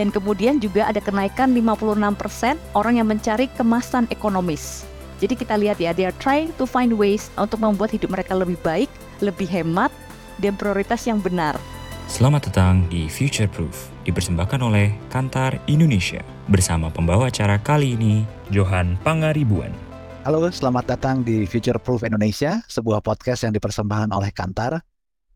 Dan 0.00 0.08
kemudian 0.08 0.56
juga 0.64 0.88
ada 0.88 0.96
kenaikan 0.96 1.52
56% 1.52 2.56
orang 2.72 2.96
yang 2.96 3.04
mencari 3.04 3.52
kemasan 3.52 4.08
ekonomis. 4.08 4.88
Jadi 5.20 5.36
kita 5.36 5.60
lihat 5.60 5.76
ya, 5.76 5.92
they 5.92 6.08
are 6.08 6.16
trying 6.16 6.48
to 6.56 6.64
find 6.64 6.96
ways 6.96 7.28
untuk 7.36 7.60
membuat 7.60 7.92
hidup 7.92 8.08
mereka 8.08 8.32
lebih 8.32 8.56
baik, 8.64 8.88
lebih 9.20 9.44
hemat, 9.44 9.92
dan 10.40 10.56
prioritas 10.56 11.04
yang 11.04 11.20
benar. 11.20 11.60
Selamat 12.08 12.48
datang 12.48 12.88
di 12.88 13.12
Future 13.12 13.44
Proof, 13.44 13.92
dipersembahkan 14.08 14.64
oleh 14.64 14.96
Kantar 15.12 15.60
Indonesia. 15.68 16.24
Bersama 16.48 16.88
pembawa 16.88 17.28
acara 17.28 17.60
kali 17.60 17.92
ini, 17.92 18.24
Johan 18.48 18.96
Pangaribuan. 19.04 19.76
Halo, 20.24 20.48
selamat 20.48 20.96
datang 20.96 21.20
di 21.20 21.44
Future 21.44 21.76
Proof 21.76 22.08
Indonesia, 22.08 22.64
sebuah 22.72 23.04
podcast 23.04 23.44
yang 23.44 23.52
dipersembahkan 23.52 24.16
oleh 24.16 24.32
Kantar. 24.32 24.80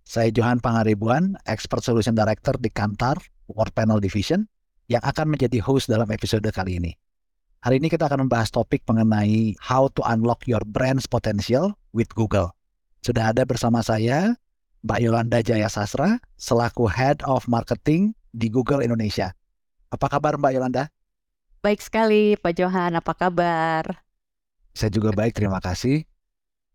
Saya 0.09 0.33
Johan 0.33 0.65
Pangaribuan, 0.65 1.37
Expert 1.45 1.85
Solution 1.85 2.17
Director 2.17 2.57
di 2.57 2.73
Kantar, 2.73 3.21
World 3.53 3.77
Panel 3.77 4.01
Division 4.01 4.49
yang 4.89 5.01
akan 5.01 5.37
menjadi 5.37 5.61
host 5.65 5.89
dalam 5.89 6.09
episode 6.13 6.45
kali 6.53 6.81
ini. 6.81 6.93
Hari 7.65 7.81
ini 7.81 7.89
kita 7.89 8.05
akan 8.13 8.29
membahas 8.29 8.53
topik 8.53 8.85
mengenai 8.85 9.57
how 9.57 9.89
to 9.97 10.05
unlock 10.05 10.45
your 10.45 10.61
brand's 10.69 11.09
potential 11.09 11.73
with 11.97 12.13
Google. 12.13 12.53
Sudah 13.01 13.33
ada 13.33 13.49
bersama 13.49 13.81
saya 13.81 14.37
Mbak 14.85 15.01
Yolanda 15.01 15.41
Jaya 15.41 15.73
Sasra 15.73 16.21
selaku 16.37 16.85
Head 16.93 17.25
of 17.25 17.49
Marketing 17.49 18.13
di 18.37 18.53
Google 18.53 18.85
Indonesia. 18.85 19.33
Apa 19.89 20.13
kabar 20.13 20.37
Mbak 20.37 20.53
Yolanda? 20.61 20.93
Baik 21.65 21.81
sekali 21.81 22.37
Pak 22.37 22.53
Johan, 22.53 23.01
apa 23.01 23.17
kabar? 23.17 24.05
Saya 24.77 24.93
juga 24.93 25.17
baik, 25.17 25.33
terima 25.33 25.57
kasih. 25.65 26.05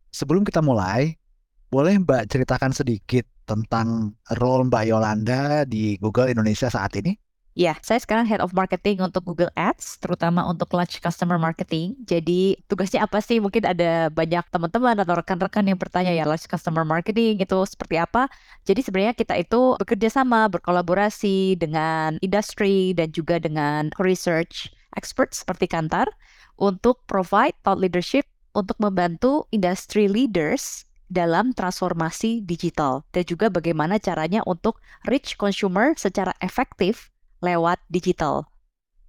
Sebelum 0.09 0.41
kita 0.41 0.65
mulai, 0.65 1.21
boleh 1.69 2.01
Mbak 2.01 2.33
ceritakan 2.33 2.73
sedikit 2.73 3.29
tentang 3.45 4.17
role 4.41 4.65
Mbak 4.65 4.83
Yolanda 4.89 5.69
di 5.69 6.01
Google 6.01 6.33
Indonesia 6.33 6.73
saat 6.73 6.97
ini? 6.97 7.13
Ya, 7.59 7.75
saya 7.83 7.99
sekarang 7.99 8.23
Head 8.23 8.39
of 8.39 8.55
Marketing 8.55 9.03
untuk 9.03 9.27
Google 9.27 9.51
Ads, 9.51 9.99
terutama 9.99 10.47
untuk 10.47 10.71
Launch 10.71 11.03
Customer 11.03 11.35
Marketing. 11.35 11.91
Jadi 12.07 12.55
tugasnya 12.71 13.03
apa 13.03 13.19
sih? 13.19 13.43
Mungkin 13.43 13.67
ada 13.67 14.07
banyak 14.07 14.47
teman-teman 14.47 14.95
atau 14.95 15.19
rekan-rekan 15.19 15.67
yang 15.67 15.75
bertanya 15.75 16.15
ya, 16.15 16.23
Launch 16.23 16.47
Customer 16.47 16.87
Marketing 16.87 17.35
itu 17.35 17.59
seperti 17.67 17.99
apa? 17.99 18.31
Jadi 18.63 18.79
sebenarnya 18.79 19.11
kita 19.11 19.35
itu 19.35 19.75
bekerja 19.75 20.07
sama, 20.07 20.47
berkolaborasi 20.47 21.59
dengan 21.59 22.15
industri 22.23 22.95
dan 22.95 23.11
juga 23.11 23.43
dengan 23.43 23.91
research 23.99 24.71
expert 24.95 25.35
seperti 25.35 25.67
Kantar 25.67 26.07
untuk 26.55 27.03
provide 27.11 27.59
thought 27.67 27.83
leadership 27.83 28.23
untuk 28.55 28.79
membantu 28.79 29.51
industry 29.51 30.07
leaders 30.07 30.87
dalam 31.11 31.51
transformasi 31.51 32.39
digital 32.39 33.03
dan 33.11 33.27
juga 33.27 33.51
bagaimana 33.51 33.99
caranya 33.99 34.47
untuk 34.47 34.79
reach 35.03 35.35
consumer 35.35 35.91
secara 35.99 36.31
efektif 36.39 37.11
lewat 37.39 37.79
digital. 37.91 38.47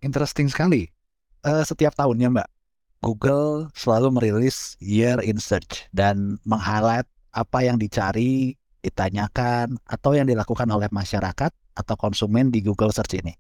Interesting 0.01 0.49
sekali. 0.49 0.91
Uh, 1.41 1.65
setiap 1.65 1.97
tahunnya 1.97 2.33
Mbak, 2.33 2.49
Google 3.05 3.69
selalu 3.73 4.13
merilis 4.13 4.77
Year 4.81 5.21
in 5.25 5.41
Search 5.41 5.89
dan 5.93 6.37
meng-highlight 6.45 7.09
apa 7.33 7.59
yang 7.65 7.81
dicari, 7.81 8.57
ditanyakan, 8.85 9.81
atau 9.89 10.13
yang 10.13 10.29
dilakukan 10.29 10.69
oleh 10.69 10.89
masyarakat 10.93 11.53
atau 11.53 11.95
konsumen 11.97 12.53
di 12.53 12.61
Google 12.61 12.93
Search 12.93 13.17
ini. 13.17 13.33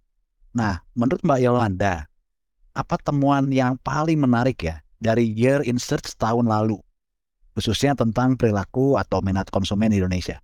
Nah, 0.56 0.80
menurut 0.96 1.20
Mbak 1.20 1.40
Yolanda, 1.44 2.08
apa 2.72 2.96
temuan 3.00 3.52
yang 3.52 3.76
paling 3.80 4.16
menarik 4.16 4.64
ya 4.64 4.80
dari 4.96 5.28
Year 5.28 5.60
in 5.64 5.76
Search 5.76 6.16
tahun 6.16 6.48
lalu? 6.48 6.80
khususnya 7.54 7.98
tentang 7.98 8.38
perilaku 8.38 8.96
atau 8.96 9.20
minat 9.20 9.50
konsumen 9.50 9.90
di 9.90 9.98
Indonesia. 9.98 10.40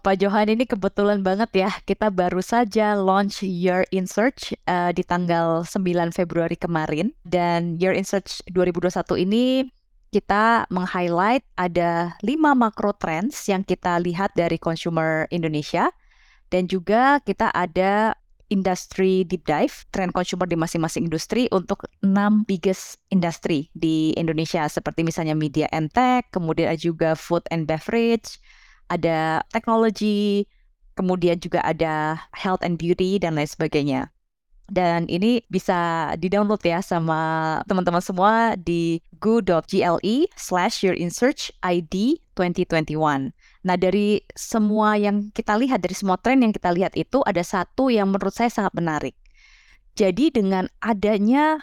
Pak 0.00 0.24
Johan 0.24 0.48
ini 0.48 0.64
kebetulan 0.64 1.20
banget 1.20 1.52
ya, 1.52 1.70
kita 1.84 2.08
baru 2.08 2.40
saja 2.40 2.96
launch 2.96 3.44
Year 3.44 3.84
in 3.92 4.08
Search 4.08 4.56
uh, 4.64 4.88
di 4.88 5.04
tanggal 5.04 5.68
9 5.68 6.16
Februari 6.16 6.56
kemarin. 6.56 7.12
Dan 7.28 7.76
Year 7.76 7.92
in 7.92 8.08
Search 8.08 8.40
2021 8.48 8.88
ini 9.28 9.68
kita 10.08 10.64
meng-highlight 10.72 11.44
ada 11.60 12.16
5 12.24 12.24
makro 12.56 12.96
trends 12.96 13.36
yang 13.52 13.60
kita 13.60 14.00
lihat 14.00 14.32
dari 14.32 14.56
consumer 14.56 15.28
Indonesia. 15.28 15.92
Dan 16.48 16.72
juga 16.72 17.20
kita 17.20 17.52
ada 17.52 18.16
industry 18.52 19.24
deep 19.24 19.44
dive, 19.48 19.72
tren 19.92 20.12
consumer 20.12 20.44
di 20.44 20.56
masing-masing 20.56 21.08
industri 21.08 21.48
untuk 21.52 21.88
enam 22.04 22.44
biggest 22.44 23.00
industry 23.08 23.72
di 23.72 24.12
Indonesia 24.16 24.68
seperti 24.68 25.04
misalnya 25.04 25.32
media 25.32 25.68
and 25.72 25.88
tech, 25.92 26.28
kemudian 26.32 26.76
juga 26.76 27.16
food 27.16 27.44
and 27.48 27.64
beverage, 27.64 28.36
ada 28.88 29.42
technology, 29.52 30.46
kemudian 30.94 31.38
juga 31.38 31.62
ada 31.62 32.18
health 32.36 32.64
and 32.64 32.76
beauty 32.76 33.20
dan 33.20 33.36
lain 33.38 33.48
sebagainya. 33.48 34.10
Dan 34.72 35.04
ini 35.12 35.44
bisa 35.52 36.12
di-download 36.16 36.64
ya 36.64 36.80
sama 36.80 37.60
teman-teman 37.68 38.00
semua 38.00 38.56
di 38.56 39.04
go.gle 39.20 40.32
slash 40.32 40.80
your 40.80 40.96
in 40.96 41.12
search 41.12 41.52
ID 41.60 42.16
2021. 42.38 43.36
Nah, 43.68 43.76
dari 43.76 44.24
semua 44.32 44.96
yang 44.96 45.28
kita 45.36 45.60
lihat, 45.60 45.84
dari 45.84 45.92
semua 45.92 46.16
tren 46.16 46.40
yang 46.40 46.56
kita 46.56 46.72
lihat 46.72 46.96
itu 46.96 47.20
ada 47.28 47.44
satu 47.44 47.92
yang 47.92 48.08
menurut 48.08 48.32
saya 48.32 48.48
sangat 48.48 48.72
menarik. 48.72 49.14
Jadi 49.92 50.32
dengan 50.32 50.72
adanya 50.80 51.60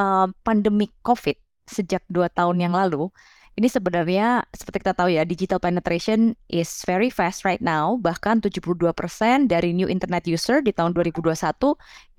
uh, 0.00 0.32
pandemi 0.40 0.88
COVID 1.04 1.36
sejak 1.68 2.00
dua 2.08 2.32
tahun 2.32 2.64
yang 2.64 2.72
lalu, 2.72 3.12
ini 3.58 3.66
sebenarnya 3.66 4.46
seperti 4.54 4.86
kita 4.86 4.94
tahu 4.94 5.10
ya, 5.10 5.26
digital 5.26 5.58
penetration 5.58 6.38
is 6.46 6.70
very 6.86 7.10
fast 7.10 7.42
right 7.42 7.58
now. 7.58 7.98
Bahkan 7.98 8.38
72% 8.46 8.70
dari 9.50 9.74
new 9.74 9.90
internet 9.90 10.30
user 10.30 10.62
di 10.62 10.70
tahun 10.70 10.94
2021 10.94 11.34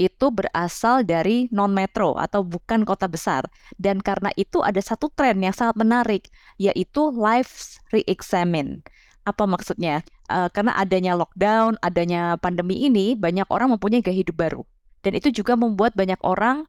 itu 0.03 0.25
berasal 0.35 1.07
dari 1.07 1.47
non-metro 1.55 2.19
atau 2.19 2.43
bukan 2.43 2.83
kota 2.83 3.07
besar. 3.07 3.47
Dan 3.79 4.03
karena 4.03 4.35
itu 4.35 4.59
ada 4.59 4.83
satu 4.83 5.07
tren 5.15 5.39
yang 5.39 5.55
sangat 5.55 5.79
menarik, 5.79 6.27
yaitu 6.59 7.07
life 7.15 7.79
re-examine. 7.95 8.83
Apa 9.23 9.47
maksudnya? 9.47 10.03
Uh, 10.27 10.51
karena 10.51 10.75
adanya 10.75 11.15
lockdown, 11.15 11.79
adanya 11.79 12.35
pandemi 12.43 12.83
ini, 12.83 13.15
banyak 13.15 13.47
orang 13.47 13.71
mempunyai 13.71 14.03
gaya 14.03 14.19
hidup 14.19 14.35
baru. 14.35 14.67
Dan 15.07 15.15
itu 15.15 15.31
juga 15.31 15.55
membuat 15.55 15.95
banyak 15.95 16.19
orang 16.19 16.67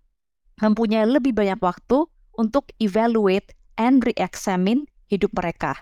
mempunyai 0.63 1.11
lebih 1.11 1.35
banyak 1.35 1.59
waktu 1.59 2.07
untuk 2.39 2.71
evaluate 2.79 3.59
and 3.77 4.03
re-examine 4.03 4.89
hidup 5.11 5.35
mereka. 5.35 5.79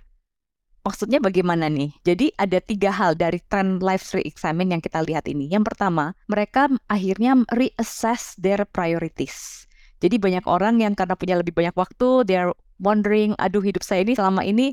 Maksudnya 0.89 1.21
bagaimana 1.21 1.69
nih? 1.69 1.93
Jadi 2.01 2.33
ada 2.41 2.65
tiga 2.65 2.89
hal 2.89 3.13
dari 3.13 3.45
trend 3.53 3.85
life 3.85 4.09
re-examine 4.17 4.73
yang 4.73 4.81
kita 4.81 5.05
lihat 5.05 5.29
ini. 5.29 5.45
Yang 5.53 5.75
pertama, 5.75 6.17
mereka 6.33 6.73
akhirnya 6.89 7.37
reassess 7.53 8.33
their 8.41 8.65
priorities. 8.65 9.69
Jadi 10.01 10.17
banyak 10.17 10.47
orang 10.49 10.81
yang 10.81 10.97
karena 10.97 11.19
punya 11.19 11.37
lebih 11.37 11.53
banyak 11.53 11.75
waktu, 11.75 12.25
they 12.25 12.39
are 12.39 12.55
wondering, 12.81 13.35
aduh 13.37 13.61
hidup 13.61 13.83
saya 13.83 14.07
ini 14.07 14.15
selama 14.15 14.47
ini 14.47 14.73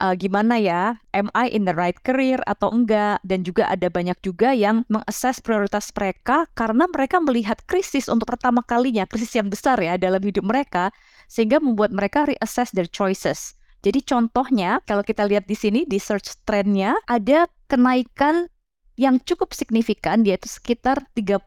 uh, 0.00 0.14
gimana 0.14 0.60
ya, 0.60 1.00
am 1.16 1.32
I 1.32 1.48
in 1.48 1.64
the 1.64 1.72
right 1.72 1.96
career 2.04 2.40
atau 2.44 2.72
enggak? 2.72 3.20
Dan 3.24 3.44
juga 3.44 3.68
ada 3.72 3.88
banyak 3.88 4.16
juga 4.20 4.52
yang 4.52 4.84
mengakses 4.92 5.40
prioritas 5.40 5.88
mereka 5.96 6.44
karena 6.52 6.84
mereka 6.88 7.20
melihat 7.20 7.58
krisis 7.64 8.12
untuk 8.12 8.28
pertama 8.28 8.60
kalinya, 8.64 9.08
krisis 9.08 9.32
yang 9.36 9.48
besar 9.48 9.80
ya 9.80 9.96
dalam 9.96 10.20
hidup 10.20 10.44
mereka, 10.44 10.92
sehingga 11.26 11.62
membuat 11.62 11.94
mereka 11.94 12.26
reassess 12.26 12.72
their 12.72 12.88
choices. 12.88 13.54
Jadi 13.86 14.02
contohnya, 14.02 14.82
kalau 14.88 15.06
kita 15.06 15.22
lihat 15.28 15.46
di 15.46 15.54
sini 15.54 15.86
di 15.86 16.02
search 16.02 16.42
trendnya 16.42 16.98
ada 17.06 17.46
kenaikan 17.70 18.50
yang 18.96 19.20
cukup 19.22 19.52
signifikan 19.52 20.24
yaitu 20.24 20.48
sekitar 20.48 21.04
30% 21.14 21.44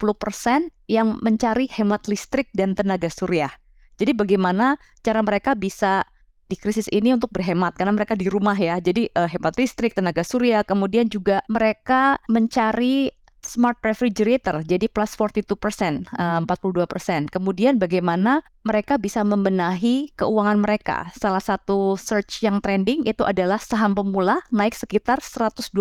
yang 0.86 1.18
mencari 1.20 1.66
hemat 1.68 2.06
listrik 2.06 2.48
dan 2.54 2.78
tenaga 2.78 3.10
surya. 3.10 3.50
Jadi 4.00 4.16
bagaimana 4.16 4.80
cara 5.04 5.20
mereka 5.20 5.58
bisa 5.58 6.08
di 6.50 6.58
krisis 6.58 6.90
ini 6.90 7.14
untuk 7.14 7.30
berhemat 7.30 7.78
karena 7.78 7.94
mereka 7.94 8.18
di 8.18 8.26
rumah 8.26 8.58
ya. 8.58 8.82
Jadi 8.82 9.12
uh, 9.14 9.30
hemat 9.30 9.54
listrik, 9.60 9.94
tenaga 9.94 10.26
surya, 10.26 10.66
kemudian 10.66 11.06
juga 11.06 11.46
mereka 11.46 12.18
mencari 12.26 13.14
smart 13.44 13.80
refrigerator 13.82 14.62
jadi 14.64 14.88
plus 14.92 15.16
42%, 15.16 16.08
uh, 16.16 16.42
42%. 16.44 17.32
Kemudian 17.32 17.80
bagaimana 17.80 18.44
mereka 18.64 19.00
bisa 19.00 19.24
membenahi 19.24 20.14
keuangan 20.16 20.60
mereka. 20.60 21.10
Salah 21.16 21.42
satu 21.42 21.96
search 21.96 22.44
yang 22.44 22.60
trending 22.60 23.08
itu 23.08 23.24
adalah 23.24 23.58
saham 23.58 23.96
pemula 23.96 24.44
naik 24.54 24.76
sekitar 24.76 25.24
128% 25.24 25.74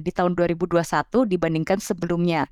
di 0.00 0.10
tahun 0.14 0.32
2021 0.38 1.28
dibandingkan 1.28 1.78
sebelumnya. 1.82 2.48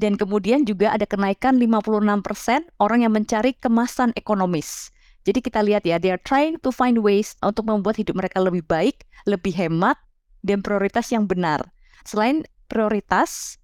Dan 0.00 0.16
kemudian 0.16 0.64
juga 0.64 0.96
ada 0.96 1.04
kenaikan 1.04 1.60
56% 1.60 2.72
orang 2.80 3.04
yang 3.04 3.12
mencari 3.12 3.52
kemasan 3.52 4.16
ekonomis. 4.16 4.88
Jadi 5.28 5.44
kita 5.44 5.60
lihat 5.60 5.84
ya, 5.84 6.00
they 6.00 6.08
are 6.08 6.22
trying 6.24 6.56
to 6.64 6.72
find 6.72 7.04
ways 7.04 7.36
untuk 7.44 7.68
membuat 7.68 8.00
hidup 8.00 8.16
mereka 8.16 8.40
lebih 8.40 8.64
baik, 8.64 9.04
lebih 9.28 9.52
hemat, 9.52 10.00
dan 10.40 10.64
prioritas 10.64 11.12
yang 11.12 11.28
benar. 11.28 11.60
Selain 12.08 12.48
prioritas, 12.70 13.58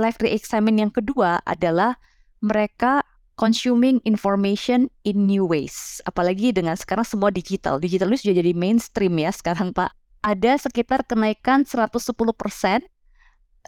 life 0.00 0.16
re-examine 0.24 0.88
yang 0.88 0.92
kedua 0.94 1.44
adalah 1.44 2.00
mereka 2.40 3.04
consuming 3.38 4.02
information 4.02 4.90
in 5.06 5.28
new 5.28 5.44
ways. 5.46 6.02
Apalagi 6.08 6.50
dengan 6.50 6.74
sekarang 6.74 7.06
semua 7.06 7.30
digital. 7.30 7.78
Digital 7.78 8.10
ini 8.10 8.18
sudah 8.18 8.36
jadi 8.40 8.52
mainstream 8.56 9.14
ya 9.20 9.30
sekarang 9.30 9.70
Pak. 9.70 9.94
Ada 10.26 10.66
sekitar 10.66 11.06
kenaikan 11.06 11.62
110% 11.62 11.94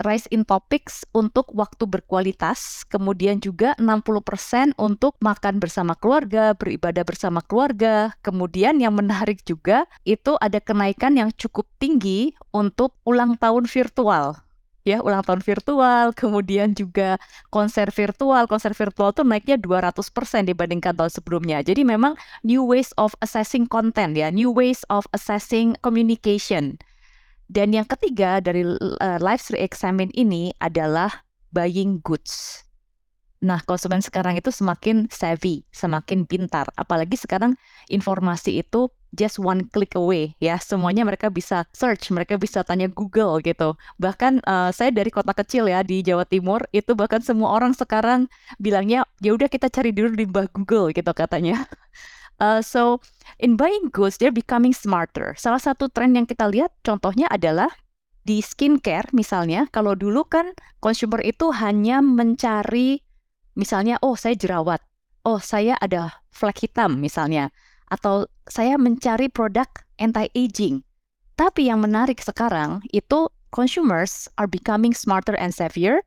rise 0.01 0.27
in 0.33 0.43
topics 0.49 1.05
untuk 1.13 1.53
waktu 1.53 1.85
berkualitas, 1.85 2.89
kemudian 2.89 3.39
juga 3.39 3.77
60% 3.77 4.75
untuk 4.81 5.15
makan 5.21 5.61
bersama 5.61 5.93
keluarga, 5.95 6.57
beribadah 6.57 7.05
bersama 7.07 7.45
keluarga. 7.45 8.11
Kemudian 8.25 8.83
yang 8.83 8.97
menarik 8.97 9.45
juga 9.47 9.87
itu 10.03 10.35
ada 10.43 10.59
kenaikan 10.59 11.15
yang 11.15 11.31
cukup 11.37 11.69
tinggi 11.79 12.35
untuk 12.51 12.99
ulang 13.07 13.39
tahun 13.39 13.71
virtual 13.71 14.50
ya 14.85 15.05
ulang 15.05 15.25
tahun 15.25 15.45
virtual, 15.45 16.13
kemudian 16.17 16.73
juga 16.73 17.21
konser 17.53 17.89
virtual. 17.93 18.49
Konser 18.49 18.73
virtual 18.73 19.13
tuh 19.13 19.25
naiknya 19.27 19.61
200% 19.61 20.01
dibandingkan 20.49 20.97
tahun 20.97 21.13
sebelumnya. 21.13 21.61
Jadi 21.61 21.85
memang 21.85 22.17
new 22.47 22.65
ways 22.65 22.91
of 22.97 23.13
assessing 23.21 23.69
content 23.69 24.17
ya, 24.17 24.33
new 24.33 24.49
ways 24.49 24.83
of 24.89 25.05
assessing 25.13 25.77
communication. 25.85 26.81
Dan 27.51 27.75
yang 27.75 27.87
ketiga 27.91 28.39
dari 28.39 28.63
uh, 28.63 29.19
live 29.19 29.43
stream 29.43 29.59
examine 29.59 30.15
ini 30.15 30.55
adalah 30.63 31.27
buying 31.51 31.99
goods. 32.07 32.63
Nah, 33.41 33.59
konsumen 33.65 34.05
sekarang 34.05 34.37
itu 34.37 34.53
semakin 34.53 35.09
savvy, 35.09 35.65
semakin 35.73 36.29
pintar. 36.29 36.69
Apalagi 36.77 37.17
sekarang 37.17 37.57
informasi 37.89 38.61
itu 38.61 38.93
just 39.15 39.39
one 39.41 39.67
click 39.71 39.95
away 39.99 40.35
ya. 40.39 40.59
Semuanya 40.59 41.03
mereka 41.03 41.29
bisa 41.29 41.67
search, 41.75 42.11
mereka 42.15 42.37
bisa 42.37 42.63
tanya 42.63 42.91
Google 42.91 43.39
gitu. 43.43 43.75
Bahkan 43.99 44.45
uh, 44.45 44.71
saya 44.71 44.91
dari 44.91 45.09
kota 45.09 45.33
kecil 45.33 45.71
ya 45.71 45.83
di 45.83 46.03
Jawa 46.03 46.27
Timur 46.27 46.65
itu 46.71 46.93
bahkan 46.99 47.21
semua 47.21 47.55
orang 47.55 47.75
sekarang 47.75 48.31
bilangnya 48.59 49.07
ya 49.23 49.35
udah 49.35 49.49
kita 49.51 49.69
cari 49.71 49.91
dulu 49.91 50.15
di 50.15 50.27
bawah 50.27 50.49
Google 50.53 50.95
gitu 50.95 51.11
katanya. 51.15 51.67
Uh, 52.39 52.63
so 52.73 52.99
in 53.39 53.55
buying 53.59 53.91
goods 53.91 54.19
they're 54.19 54.35
becoming 54.35 54.75
smarter. 54.75 55.35
Salah 55.39 55.61
satu 55.61 55.91
tren 55.91 56.15
yang 56.15 56.25
kita 56.25 56.47
lihat 56.49 56.75
contohnya 56.87 57.27
adalah 57.31 57.71
di 58.21 58.45
skincare 58.45 59.11
misalnya, 59.17 59.65
kalau 59.73 59.97
dulu 59.97 60.29
kan 60.29 60.53
consumer 60.79 61.25
itu 61.25 61.49
hanya 61.57 62.05
mencari 62.05 63.01
Misalnya, 63.59 63.99
oh 64.01 64.15
saya 64.15 64.39
jerawat, 64.39 64.81
oh 65.27 65.43
saya 65.43 65.75
ada 65.83 66.23
flek 66.31 66.65
hitam 66.71 67.03
misalnya, 67.03 67.51
atau 67.91 68.25
saya 68.47 68.79
mencari 68.79 69.27
produk 69.29 69.67
anti-aging. 69.99 70.87
Tapi 71.35 71.69
yang 71.69 71.83
menarik 71.85 72.23
sekarang 72.23 72.81
itu 72.95 73.29
consumers 73.51 74.31
are 74.39 74.47
becoming 74.49 74.95
smarter 74.95 75.35
and 75.37 75.53
savvier. 75.53 76.01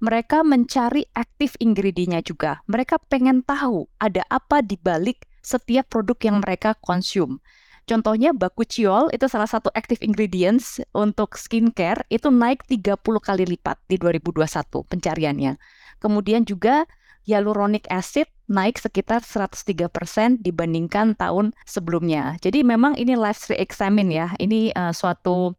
Mereka 0.00 0.40
mencari 0.40 1.04
active 1.12 1.52
ingredientnya 1.60 2.24
juga. 2.24 2.64
Mereka 2.72 2.96
pengen 3.12 3.44
tahu 3.44 3.84
ada 4.00 4.24
apa 4.32 4.64
di 4.64 4.80
balik 4.80 5.28
setiap 5.44 5.92
produk 5.92 6.16
yang 6.24 6.36
mereka 6.40 6.72
konsum. 6.80 7.36
Contohnya 7.84 8.30
bakuchiol 8.32 9.12
itu 9.12 9.26
salah 9.26 9.50
satu 9.50 9.68
active 9.74 10.00
ingredients 10.00 10.78
untuk 10.96 11.34
skincare 11.36 12.06
itu 12.08 12.32
naik 12.32 12.64
30 12.70 12.96
kali 13.02 13.44
lipat 13.44 13.76
di 13.90 13.98
2021 13.98 14.46
pencariannya. 14.88 15.58
Kemudian 16.00 16.46
juga 16.48 16.86
hyaluronic 17.28 17.84
acid 17.92 18.30
naik 18.50 18.82
sekitar 18.82 19.22
103% 19.22 20.42
dibandingkan 20.42 21.14
tahun 21.14 21.54
sebelumnya. 21.62 22.34
Jadi 22.42 22.66
memang 22.66 22.98
ini 22.98 23.14
live 23.14 23.38
stream 23.38 23.62
examine 23.62 24.10
ya. 24.10 24.34
Ini 24.42 24.74
uh, 24.74 24.90
suatu 24.90 25.54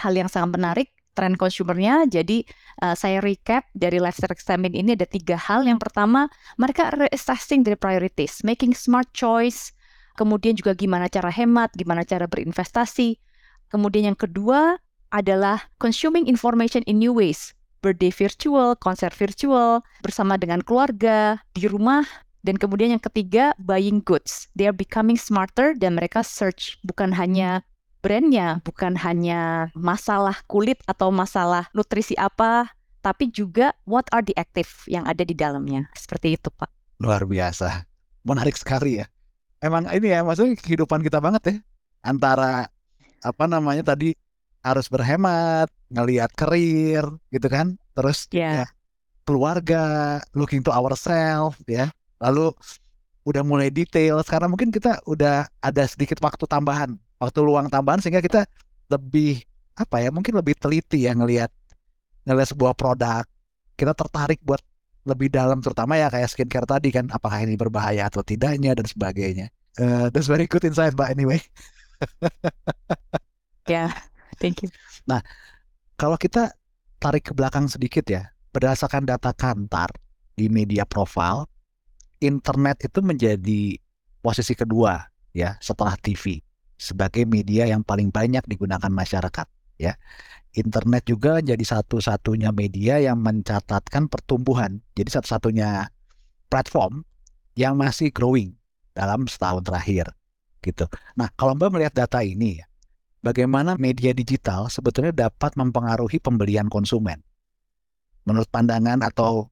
hal 0.00 0.16
yang 0.16 0.32
sangat 0.32 0.56
menarik 0.56 0.88
tren 1.12 1.36
consumernya. 1.36 2.08
Jadi 2.08 2.48
uh, 2.80 2.96
saya 2.96 3.20
recap 3.20 3.68
dari 3.76 4.00
live 4.00 4.16
stream 4.16 4.32
examine 4.32 4.72
ini 4.72 4.96
ada 4.96 5.04
tiga 5.04 5.36
hal. 5.36 5.68
Yang 5.68 5.84
pertama, 5.84 6.32
mereka 6.56 6.88
reassessing 6.96 7.60
their 7.60 7.76
priorities, 7.76 8.40
making 8.40 8.72
smart 8.72 9.12
choice. 9.12 9.76
Kemudian 10.16 10.56
juga 10.56 10.72
gimana 10.72 11.12
cara 11.12 11.28
hemat, 11.28 11.76
gimana 11.76 12.08
cara 12.08 12.24
berinvestasi. 12.24 13.20
Kemudian 13.68 14.16
yang 14.16 14.18
kedua 14.18 14.80
adalah 15.12 15.68
consuming 15.76 16.24
information 16.24 16.80
in 16.88 16.96
new 16.96 17.12
ways 17.12 17.52
birthday 17.80 18.12
virtual, 18.12 18.76
konser 18.76 19.08
virtual, 19.16 19.80
bersama 20.04 20.36
dengan 20.36 20.60
keluarga, 20.60 21.40
di 21.56 21.64
rumah, 21.64 22.04
dan 22.40 22.56
kemudian 22.56 22.96
yang 22.96 23.02
ketiga, 23.02 23.52
buying 23.60 24.00
goods. 24.00 24.48
They 24.56 24.68
are 24.68 24.76
becoming 24.76 25.20
smarter 25.20 25.76
dan 25.76 25.96
mereka 26.00 26.24
search 26.24 26.80
bukan 26.84 27.12
hanya 27.12 27.64
brandnya, 28.00 28.64
bukan 28.64 28.96
hanya 28.96 29.68
masalah 29.76 30.40
kulit 30.48 30.80
atau 30.88 31.12
masalah 31.12 31.68
nutrisi 31.76 32.16
apa, 32.16 32.72
tapi 33.04 33.28
juga 33.28 33.76
what 33.84 34.08
are 34.12 34.24
the 34.24 34.32
active 34.40 34.68
yang 34.88 35.04
ada 35.04 35.24
di 35.24 35.36
dalamnya. 35.36 35.88
Seperti 35.96 36.36
itu, 36.36 36.48
Pak. 36.48 36.68
Luar 37.00 37.24
biasa. 37.28 37.84
Menarik 38.24 38.56
sekali 38.56 39.00
ya. 39.00 39.06
Emang 39.60 39.88
ini 39.92 40.12
ya, 40.12 40.24
maksudnya 40.24 40.56
kehidupan 40.56 41.04
kita 41.04 41.20
banget 41.20 41.42
ya. 41.44 41.56
Antara 42.00 42.68
apa 43.20 43.44
namanya 43.44 43.92
tadi 43.92 44.16
harus 44.64 44.88
berhemat, 44.88 45.68
ngelihat 45.92 46.32
karir 46.32 47.04
gitu 47.28 47.48
kan, 47.48 47.76
terus 47.96 48.28
yeah. 48.32 48.64
ya, 48.64 48.66
keluarga, 49.24 50.20
looking 50.32 50.64
to 50.64 50.72
ourselves 50.72 51.60
ya. 51.68 51.92
Lalu 52.20 52.52
udah 53.24 53.42
mulai 53.44 53.68
detail. 53.72 54.20
Sekarang 54.24 54.52
mungkin 54.52 54.72
kita 54.72 55.00
udah 55.04 55.48
ada 55.60 55.84
sedikit 55.88 56.20
waktu 56.20 56.44
tambahan, 56.44 56.96
waktu 57.20 57.38
luang 57.40 57.68
tambahan 57.72 58.00
sehingga 58.00 58.20
kita 58.20 58.44
lebih 58.92 59.44
apa 59.76 60.04
ya, 60.04 60.12
mungkin 60.12 60.36
lebih 60.36 60.56
teliti 60.60 61.08
ya 61.08 61.16
ngelihat 61.16 61.50
ngelihat 62.28 62.52
sebuah 62.52 62.76
produk. 62.76 63.24
Kita 63.74 63.96
tertarik 63.96 64.40
buat 64.44 64.60
lebih 65.08 65.32
dalam 65.32 65.64
terutama 65.64 65.96
ya 65.96 66.12
kayak 66.12 66.28
skincare 66.28 66.68
tadi 66.68 66.92
kan 66.92 67.08
apakah 67.08 67.40
ini 67.40 67.56
berbahaya 67.56 68.12
atau 68.12 68.20
tidaknya 68.20 68.76
dan 68.76 68.84
sebagainya. 68.84 69.48
Uh, 69.80 70.12
that's 70.12 70.28
very 70.28 70.44
good 70.44 70.60
insight, 70.66 70.92
but 70.92 71.08
anyway. 71.08 71.40
ya, 73.64 73.88
yeah. 73.88 73.90
Thank 74.40 74.64
you. 74.64 74.68
Nah, 75.04 75.20
kalau 76.00 76.16
kita 76.16 76.52
tarik 77.00 77.28
ke 77.28 77.32
belakang 77.36 77.68
sedikit 77.68 78.08
ya, 78.08 78.28
berdasarkan 78.52 79.04
data 79.04 79.36
Kantar 79.36 79.92
di 80.36 80.48
media 80.48 80.88
profile, 80.88 81.44
internet 82.20 82.84
itu 82.84 83.00
menjadi 83.00 83.80
posisi 84.20 84.52
kedua 84.52 85.00
ya 85.32 85.56
setelah 85.58 85.96
TV 85.96 86.44
sebagai 86.80 87.28
media 87.28 87.68
yang 87.68 87.84
paling 87.84 88.08
banyak 88.08 88.40
digunakan 88.48 88.88
masyarakat 88.88 89.46
ya. 89.76 89.96
Internet 90.50 91.06
juga 91.06 91.38
jadi 91.38 91.62
satu-satunya 91.62 92.50
media 92.50 92.98
yang 92.98 93.22
mencatatkan 93.22 94.10
pertumbuhan. 94.10 94.82
Jadi 94.98 95.08
satu-satunya 95.14 95.86
platform 96.50 97.06
yang 97.54 97.78
masih 97.78 98.10
growing 98.10 98.58
dalam 98.96 99.30
setahun 99.30 99.62
terakhir 99.62 100.10
gitu. 100.64 100.90
Nah, 101.14 101.30
kalau 101.38 101.54
Mbak 101.54 101.70
melihat 101.70 101.94
data 102.04 102.20
ini 102.20 102.58
bagaimana 103.22 103.76
media 103.78 104.10
digital 104.10 104.66
sebetulnya 104.72 105.28
dapat 105.28 105.54
mempengaruhi 105.54 106.18
pembelian 106.18 106.66
konsumen. 106.66 107.22
Menurut 108.26 108.50
pandangan 108.50 109.00
atau 109.00 109.48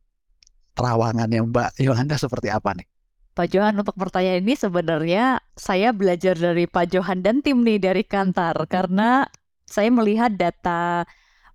terawangan 0.79 1.27
yang 1.27 1.51
Mbak 1.51 1.83
Yohanda 1.83 2.15
seperti 2.15 2.55
apa 2.55 2.79
nih? 2.79 2.87
Pak 3.35 3.55
Johan 3.55 3.75
untuk 3.79 3.95
pertanyaan 3.99 4.43
ini 4.43 4.55
sebenarnya 4.55 5.43
saya 5.59 5.91
belajar 5.91 6.35
dari 6.39 6.67
Pak 6.71 6.95
Johan 6.95 7.23
dan 7.23 7.43
tim 7.43 7.63
nih 7.67 7.79
dari 7.83 8.03
Kantar 8.03 8.55
karena 8.71 9.27
saya 9.67 9.91
melihat 9.91 10.35
data 10.35 11.07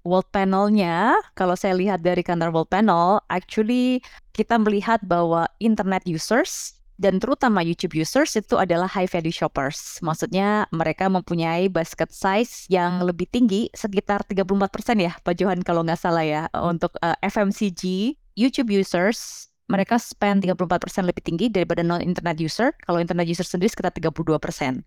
World 0.04 0.28
Panel-nya, 0.36 1.16
kalau 1.32 1.56
saya 1.56 1.80
lihat 1.80 2.04
dari 2.04 2.28
Kantar 2.28 2.52
World 2.52 2.68
Panel, 2.68 3.24
actually 3.32 4.04
kita 4.36 4.60
melihat 4.60 5.00
bahwa 5.08 5.48
internet 5.64 6.04
users 6.04 6.76
dan 7.00 7.18
terutama 7.18 7.66
YouTube 7.66 7.98
users 7.98 8.38
itu 8.38 8.60
adalah 8.60 8.86
high 8.86 9.08
value 9.10 9.34
shoppers. 9.34 9.98
Maksudnya 10.04 10.68
mereka 10.70 11.08
mempunyai 11.08 11.72
basket 11.72 12.12
size 12.14 12.68
yang 12.70 13.02
lebih 13.02 13.26
tinggi 13.32 13.72
sekitar 13.74 14.28
34% 14.28 15.00
ya 15.00 15.12
Pak 15.24 15.36
Johan 15.40 15.60
kalau 15.66 15.82
nggak 15.82 16.00
salah 16.00 16.24
ya 16.24 16.48
untuk 16.64 16.94
uh, 17.02 17.16
eh, 17.18 17.28
FMCG 17.28 18.14
YouTube 18.34 18.74
users 18.74 19.50
mereka 19.72 19.96
spend 19.96 20.44
34% 20.44 21.08
lebih 21.08 21.24
tinggi 21.24 21.48
daripada 21.48 21.82
non-internet 21.82 22.38
user. 22.38 22.76
Kalau 22.84 23.00
internet 23.00 23.26
user 23.26 23.48
sendiri 23.48 23.72
sekitar 23.72 23.96
32%. 23.96 24.84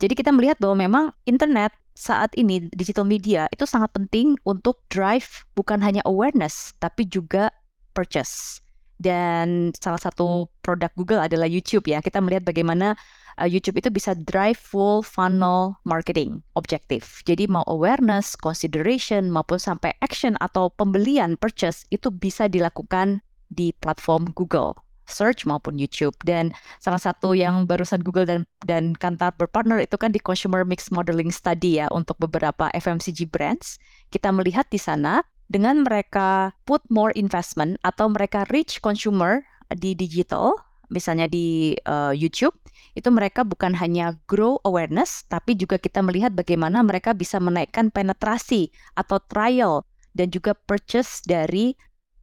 Jadi 0.00 0.12
kita 0.16 0.30
melihat 0.32 0.56
bahwa 0.62 0.76
memang 0.78 1.04
internet 1.28 1.74
saat 1.92 2.32
ini 2.40 2.72
digital 2.72 3.04
media 3.04 3.46
itu 3.52 3.68
sangat 3.68 3.92
penting 3.92 4.40
untuk 4.48 4.80
drive 4.88 5.44
bukan 5.52 5.84
hanya 5.84 6.00
awareness 6.08 6.72
tapi 6.80 7.04
juga 7.04 7.52
purchase 7.92 8.64
dan 9.02 9.74
salah 9.74 9.98
satu 9.98 10.46
produk 10.62 10.94
Google 10.94 11.20
adalah 11.26 11.50
YouTube 11.50 11.90
ya. 11.90 11.98
Kita 11.98 12.22
melihat 12.22 12.46
bagaimana 12.46 12.94
uh, 13.36 13.48
YouTube 13.50 13.82
itu 13.82 13.90
bisa 13.90 14.14
drive 14.14 14.56
full 14.56 15.02
funnel 15.02 15.74
marketing 15.82 16.40
objektif. 16.54 17.26
Jadi 17.26 17.50
mau 17.50 17.66
awareness, 17.66 18.38
consideration 18.38 19.28
maupun 19.34 19.58
sampai 19.58 19.90
action 19.98 20.38
atau 20.38 20.70
pembelian 20.70 21.34
purchase 21.34 21.82
itu 21.90 22.14
bisa 22.14 22.46
dilakukan 22.46 23.20
di 23.50 23.74
platform 23.82 24.30
Google 24.32 24.78
search 25.12 25.44
maupun 25.44 25.76
YouTube 25.76 26.14
dan 26.24 26.54
salah 26.80 26.98
satu 26.98 27.34
yang 27.36 27.68
barusan 27.68 28.00
Google 28.00 28.24
dan 28.24 28.40
dan 28.64 28.94
Kantar 28.96 29.34
berpartner 29.36 29.82
itu 29.82 29.98
kan 30.00 30.14
di 30.14 30.22
consumer 30.22 30.64
mix 30.64 30.88
modeling 30.88 31.28
study 31.28 31.82
ya 31.82 31.90
untuk 31.92 32.16
beberapa 32.16 32.70
FMCG 32.72 33.28
brands 33.28 33.76
kita 34.08 34.30
melihat 34.32 34.64
di 34.72 34.80
sana 34.80 35.20
dengan 35.52 35.84
mereka 35.84 36.56
put 36.64 36.80
more 36.88 37.12
investment 37.12 37.76
atau 37.84 38.08
mereka 38.08 38.48
reach 38.48 38.80
consumer 38.80 39.44
di 39.68 39.92
digital, 39.92 40.56
misalnya 40.88 41.28
di 41.28 41.76
uh, 41.84 42.16
YouTube, 42.16 42.56
itu 42.96 43.12
mereka 43.12 43.44
bukan 43.44 43.76
hanya 43.76 44.16
grow 44.24 44.56
awareness, 44.64 45.28
tapi 45.28 45.52
juga 45.52 45.76
kita 45.76 46.00
melihat 46.00 46.32
bagaimana 46.32 46.80
mereka 46.80 47.12
bisa 47.12 47.36
menaikkan 47.36 47.92
penetrasi 47.92 48.72
atau 48.96 49.20
trial 49.28 49.84
dan 50.16 50.32
juga 50.32 50.56
purchase 50.56 51.20
dari 51.24 51.76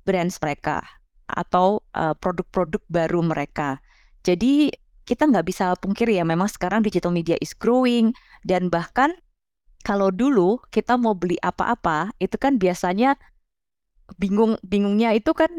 brands 0.09 0.41
mereka 0.41 0.81
atau 1.29 1.85
uh, 1.93 2.17
produk-produk 2.17 2.81
baru 2.89 3.21
mereka. 3.21 3.77
Jadi 4.25 4.73
kita 5.05 5.25
nggak 5.25 5.45
bisa 5.45 5.73
pungkiri 5.77 6.21
ya 6.21 6.25
memang 6.25 6.49
sekarang 6.49 6.85
digital 6.85 7.09
media 7.09 7.37
is 7.41 7.53
growing 7.57 8.13
dan 8.45 8.69
bahkan 8.69 9.13
kalau 9.83 10.11
dulu 10.11 10.59
kita 10.69 10.99
mau 10.99 11.15
beli 11.15 11.39
apa-apa 11.39 12.11
itu 12.19 12.35
kan 12.35 12.59
biasanya 12.59 13.15
bingung 14.17 14.57
bingungnya 14.65 15.13
itu 15.13 15.31
kan 15.37 15.49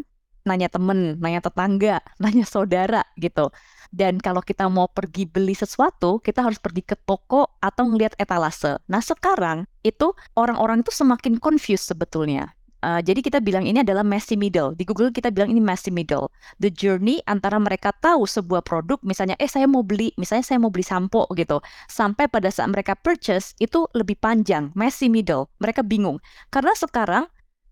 nanya 0.45 0.73
temen, 0.73 1.21
nanya 1.21 1.45
tetangga, 1.45 2.01
nanya 2.23 2.45
saudara 2.49 3.05
gitu. 3.21 3.53
Dan 3.91 4.23
kalau 4.23 4.41
kita 4.41 4.71
mau 4.71 4.87
pergi 4.89 5.27
beli 5.27 5.53
sesuatu, 5.53 6.23
kita 6.23 6.47
harus 6.47 6.63
pergi 6.63 6.87
ke 6.87 6.97
toko 6.97 7.51
atau 7.61 7.85
ngelihat 7.91 8.17
etalase. 8.17 8.79
Nah 8.87 9.03
sekarang 9.03 9.67
itu 9.83 10.15
orang-orang 10.39 10.81
itu 10.87 10.93
semakin 10.95 11.37
confused 11.43 11.91
sebetulnya. 11.91 12.55
Uh, 12.81 13.01
jadi 13.05 13.21
kita 13.21 13.39
bilang 13.45 13.69
ini 13.69 13.85
adalah 13.85 14.01
messy 14.01 14.41
middle. 14.41 14.73
Di 14.73 14.89
Google 14.89 15.13
kita 15.13 15.29
bilang 15.29 15.53
ini 15.53 15.61
messy 15.61 15.93
middle. 15.93 16.33
The 16.59 16.73
journey 16.73 17.21
antara 17.29 17.61
mereka 17.61 17.93
tahu 18.01 18.25
sebuah 18.25 18.65
produk, 18.65 18.97
misalnya, 19.05 19.37
eh 19.37 19.49
saya 19.49 19.69
mau 19.69 19.85
beli, 19.85 20.17
misalnya 20.17 20.45
saya 20.45 20.59
mau 20.59 20.73
beli 20.73 20.85
sampo 20.85 21.29
gitu, 21.37 21.61
sampai 21.93 22.27
pada 22.27 22.49
saat 22.49 22.73
mereka 22.73 22.97
purchase 22.97 23.53
itu 23.61 23.85
lebih 23.93 24.17
panjang, 24.17 24.73
messy 24.73 25.13
middle. 25.13 25.53
Mereka 25.61 25.85
bingung 25.85 26.19
karena 26.49 26.73
sekarang 26.73 27.25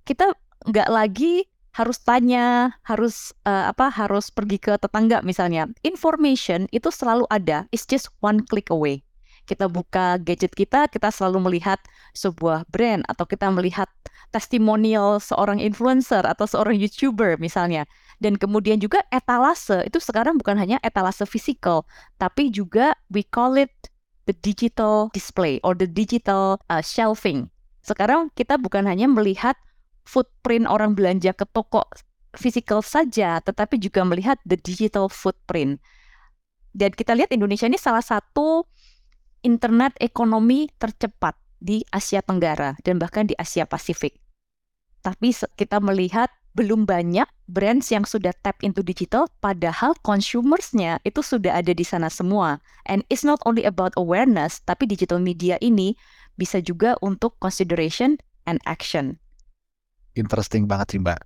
kita 0.04 0.36
nggak 0.68 0.88
lagi 0.92 1.48
harus 1.72 2.02
tanya, 2.02 2.76
harus 2.84 3.32
uh, 3.46 3.70
apa, 3.70 3.88
harus 3.88 4.28
pergi 4.34 4.60
ke 4.60 4.76
tetangga 4.76 5.22
misalnya. 5.24 5.70
Information 5.86 6.66
itu 6.74 6.90
selalu 6.92 7.24
ada, 7.32 7.64
it's 7.72 7.86
just 7.88 8.12
one 8.20 8.42
click 8.44 8.68
away 8.68 9.07
kita 9.48 9.64
buka 9.72 10.20
gadget 10.20 10.52
kita, 10.52 10.84
kita 10.92 11.08
selalu 11.08 11.48
melihat 11.48 11.80
sebuah 12.12 12.68
brand 12.68 13.00
atau 13.08 13.24
kita 13.24 13.48
melihat 13.48 13.88
testimonial 14.28 15.16
seorang 15.16 15.56
influencer 15.56 16.20
atau 16.20 16.44
seorang 16.44 16.76
YouTuber 16.76 17.40
misalnya. 17.40 17.88
Dan 18.20 18.36
kemudian 18.36 18.76
juga 18.76 19.00
etalase, 19.08 19.88
itu 19.88 19.96
sekarang 20.04 20.36
bukan 20.36 20.60
hanya 20.60 20.76
etalase 20.84 21.24
fisikal, 21.24 21.88
tapi 22.20 22.52
juga 22.52 22.92
we 23.08 23.24
call 23.24 23.56
it 23.56 23.72
the 24.28 24.36
digital 24.44 25.08
display 25.16 25.56
or 25.64 25.72
the 25.72 25.88
digital 25.88 26.60
uh, 26.68 26.84
shelving. 26.84 27.48
Sekarang 27.80 28.28
kita 28.36 28.60
bukan 28.60 28.84
hanya 28.84 29.08
melihat 29.08 29.56
footprint 30.04 30.68
orang 30.68 30.92
belanja 30.92 31.32
ke 31.32 31.48
toko 31.48 31.88
fisikal 32.36 32.84
saja, 32.84 33.40
tetapi 33.40 33.80
juga 33.80 34.04
melihat 34.04 34.36
the 34.44 34.60
digital 34.60 35.08
footprint. 35.08 35.80
Dan 36.76 36.92
kita 36.92 37.16
lihat 37.16 37.32
Indonesia 37.32 37.64
ini 37.64 37.80
salah 37.80 38.04
satu 38.04 38.68
internet 39.42 39.95
ekonomi 39.99 40.71
tercepat 40.78 41.35
di 41.59 41.83
Asia 41.90 42.23
Tenggara 42.23 42.78
dan 42.87 43.02
bahkan 43.02 43.26
di 43.26 43.35
Asia 43.35 43.66
Pasifik. 43.66 44.14
Tapi 45.02 45.35
kita 45.54 45.78
melihat 45.78 46.30
belum 46.59 46.90
banyak 46.90 47.26
brands 47.47 47.87
yang 47.95 48.02
sudah 48.02 48.35
tap 48.42 48.59
into 48.66 48.83
digital, 48.83 49.30
padahal 49.38 49.95
consumersnya 50.02 50.99
itu 51.07 51.23
sudah 51.23 51.54
ada 51.54 51.71
di 51.71 51.87
sana 51.87 52.11
semua. 52.11 52.59
And 52.90 53.07
it's 53.07 53.23
not 53.23 53.38
only 53.47 53.62
about 53.62 53.95
awareness, 53.95 54.59
tapi 54.66 54.90
digital 54.90 55.23
media 55.23 55.54
ini 55.62 55.95
bisa 56.35 56.59
juga 56.59 56.99
untuk 56.99 57.38
consideration 57.38 58.18
and 58.50 58.59
action. 58.66 59.23
Interesting 60.18 60.66
banget 60.66 60.99
sih 60.99 61.00
Mbak. 61.02 61.21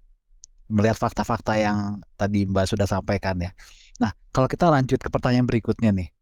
Melihat 0.69 1.01
fakta-fakta 1.01 1.57
yang 1.57 2.05
tadi 2.21 2.45
Mbak 2.45 2.77
sudah 2.77 2.85
sampaikan 2.85 3.41
ya. 3.41 3.57
Nah, 4.01 4.13
kalau 4.37 4.49
kita 4.49 4.69
lanjut 4.69 5.01
ke 5.01 5.09
pertanyaan 5.09 5.49
berikutnya 5.49 5.97
nih. 5.97 6.13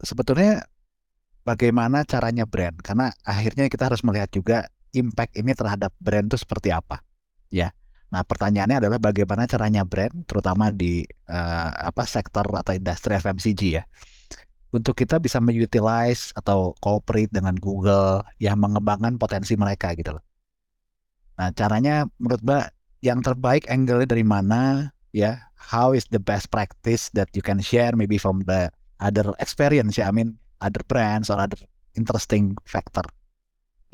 Sebetulnya 0.00 0.64
bagaimana 1.46 2.02
caranya 2.02 2.42
brand? 2.42 2.74
Karena 2.82 3.14
akhirnya 3.22 3.70
kita 3.70 3.86
harus 3.86 4.02
melihat 4.02 4.28
juga 4.34 4.66
impact 4.90 5.38
ini 5.38 5.54
terhadap 5.54 5.94
brand 6.02 6.26
itu 6.26 6.42
seperti 6.42 6.74
apa 6.74 7.06
ya. 7.54 7.70
Nah 8.10 8.26
pertanyaannya 8.26 8.82
adalah 8.82 8.98
bagaimana 8.98 9.46
caranya 9.46 9.86
brand 9.86 10.26
terutama 10.26 10.74
di 10.74 11.06
uh, 11.30 11.70
apa 11.70 12.02
sektor 12.02 12.42
atau 12.50 12.74
industri 12.74 13.14
FMCG 13.14 13.62
ya. 13.70 13.84
Untuk 14.74 14.98
kita 14.98 15.22
bisa 15.22 15.38
mengutilize 15.38 16.34
atau 16.34 16.74
cooperate 16.82 17.30
dengan 17.30 17.54
Google 17.56 18.26
yang 18.42 18.58
mengembangkan 18.58 19.16
potensi 19.16 19.54
mereka 19.54 19.94
gitu 19.94 20.18
loh. 20.18 20.24
Nah 21.38 21.54
caranya 21.54 22.10
menurut 22.18 22.42
Mbak 22.42 22.66
yang 23.04 23.22
terbaik 23.22 23.64
angle 23.70 24.04
dari 24.04 24.26
mana 24.26 24.90
ya? 25.14 25.38
How 25.56 25.94
is 25.96 26.06
the 26.14 26.22
best 26.22 26.50
practice 26.54 27.10
that 27.18 27.30
you 27.34 27.42
can 27.42 27.58
share 27.58 27.94
maybe 27.98 28.18
from 28.18 28.46
the 28.46 28.70
other 29.02 29.34
experience 29.42 29.98
ya? 29.98 30.06
I 30.10 30.14
mean 30.14 30.38
other 30.60 30.82
brands 30.86 31.28
or 31.28 31.40
other 31.40 31.58
interesting 31.96 32.56
factor. 32.68 33.04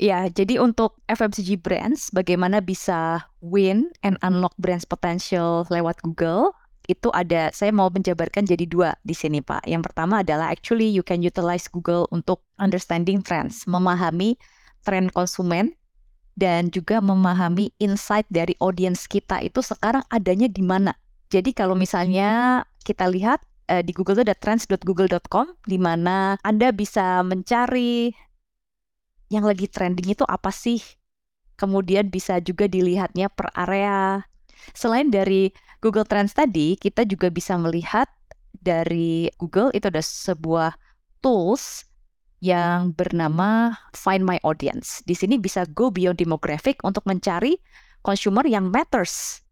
Ya, 0.01 0.27
jadi 0.27 0.57
untuk 0.59 0.99
FMCG 1.05 1.61
brands, 1.61 2.09
bagaimana 2.11 2.59
bisa 2.59 3.29
win 3.39 3.93
and 4.01 4.17
unlock 4.25 4.51
brands 4.57 4.83
potential 4.83 5.63
lewat 5.69 6.01
Google, 6.01 6.51
itu 6.91 7.07
ada, 7.15 7.47
saya 7.55 7.71
mau 7.71 7.87
menjabarkan 7.87 8.43
jadi 8.43 8.65
dua 8.67 8.97
di 9.07 9.15
sini 9.15 9.39
Pak. 9.39 9.63
Yang 9.69 9.87
pertama 9.91 10.19
adalah 10.25 10.51
actually 10.51 10.91
you 10.91 11.05
can 11.05 11.23
utilize 11.23 11.71
Google 11.71 12.09
untuk 12.11 12.43
understanding 12.59 13.23
trends, 13.23 13.63
memahami 13.63 14.35
tren 14.83 15.07
konsumen, 15.13 15.71
dan 16.33 16.73
juga 16.73 16.99
memahami 16.99 17.71
insight 17.77 18.25
dari 18.27 18.57
audience 18.59 19.05
kita 19.05 19.39
itu 19.45 19.61
sekarang 19.61 20.03
adanya 20.09 20.49
di 20.49 20.65
mana. 20.65 20.97
Jadi 21.29 21.53
kalau 21.53 21.77
misalnya 21.77 22.61
kita 22.83 23.07
lihat 23.07 23.41
uh, 23.69 23.83
di 23.83 23.91
Google 23.95 24.19
itu 24.19 24.23
ada 24.27 24.37
trends.google.com 24.37 25.55
di 25.67 25.77
mana 25.79 26.35
Anda 26.41 26.71
bisa 26.73 27.21
mencari 27.23 28.11
yang 29.31 29.47
lagi 29.47 29.65
trending 29.69 30.13
itu 30.13 30.23
apa 30.27 30.53
sih. 30.53 30.81
Kemudian 31.57 32.09
bisa 32.09 32.41
juga 32.41 32.65
dilihatnya 32.65 33.29
per 33.29 33.53
area. 33.53 34.25
Selain 34.73 35.09
dari 35.13 35.53
Google 35.83 36.07
Trends 36.07 36.33
tadi, 36.33 36.79
kita 36.79 37.05
juga 37.05 37.29
bisa 37.29 37.59
melihat 37.59 38.09
dari 38.57 39.27
Google 39.37 39.73
itu 39.75 39.89
ada 39.89 40.01
sebuah 40.01 40.77
tools 41.19 41.87
yang 42.43 42.91
bernama 42.91 43.75
Find 43.95 44.27
My 44.27 44.39
Audience. 44.43 44.99
Di 45.07 45.15
sini 45.15 45.39
bisa 45.39 45.63
go 45.71 45.87
beyond 45.87 46.19
demographic 46.19 46.83
untuk 46.83 47.07
mencari 47.07 47.55
consumer 48.03 48.43
yang 48.43 48.67
matters 48.67 49.43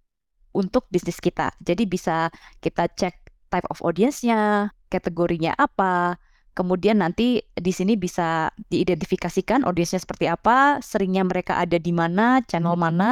untuk 0.51 0.88
bisnis 0.91 1.24
kita. 1.24 1.56
Jadi 1.63 1.88
bisa 1.88 2.27
kita 2.60 2.91
cek 2.91 3.31
type 3.51 3.67
of 3.67 3.84
audience-nya, 3.84 4.72
kategorinya 4.88 5.53
apa, 5.60 6.15
kemudian 6.55 7.00
nanti 7.00 7.43
di 7.55 7.72
sini 7.72 7.96
bisa 7.96 8.51
diidentifikasikan 8.72 9.63
audiensnya 9.63 10.03
seperti 10.03 10.27
apa, 10.27 10.79
seringnya 10.84 11.24
mereka 11.24 11.60
ada 11.60 11.79
di 11.79 11.91
mana, 11.96 12.43
channel 12.48 12.75
hmm. 12.75 12.84
mana, 12.84 13.10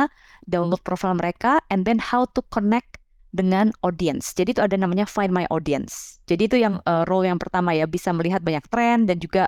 download 0.48 0.82
profile 0.84 1.16
mereka, 1.16 1.64
and 1.72 1.88
then 1.88 2.00
how 2.00 2.28
to 2.36 2.44
connect 2.52 3.00
dengan 3.32 3.70
audience. 3.86 4.34
Jadi 4.34 4.58
itu 4.58 4.62
ada 4.66 4.74
namanya 4.76 5.06
find 5.06 5.30
my 5.30 5.46
audience. 5.54 6.18
Jadi 6.26 6.50
itu 6.50 6.58
yang 6.58 6.82
uh, 6.90 7.06
role 7.06 7.30
yang 7.30 7.38
pertama 7.38 7.72
ya, 7.72 7.86
bisa 7.86 8.10
melihat 8.12 8.42
banyak 8.42 8.66
tren 8.74 9.06
dan 9.06 9.22
juga 9.22 9.48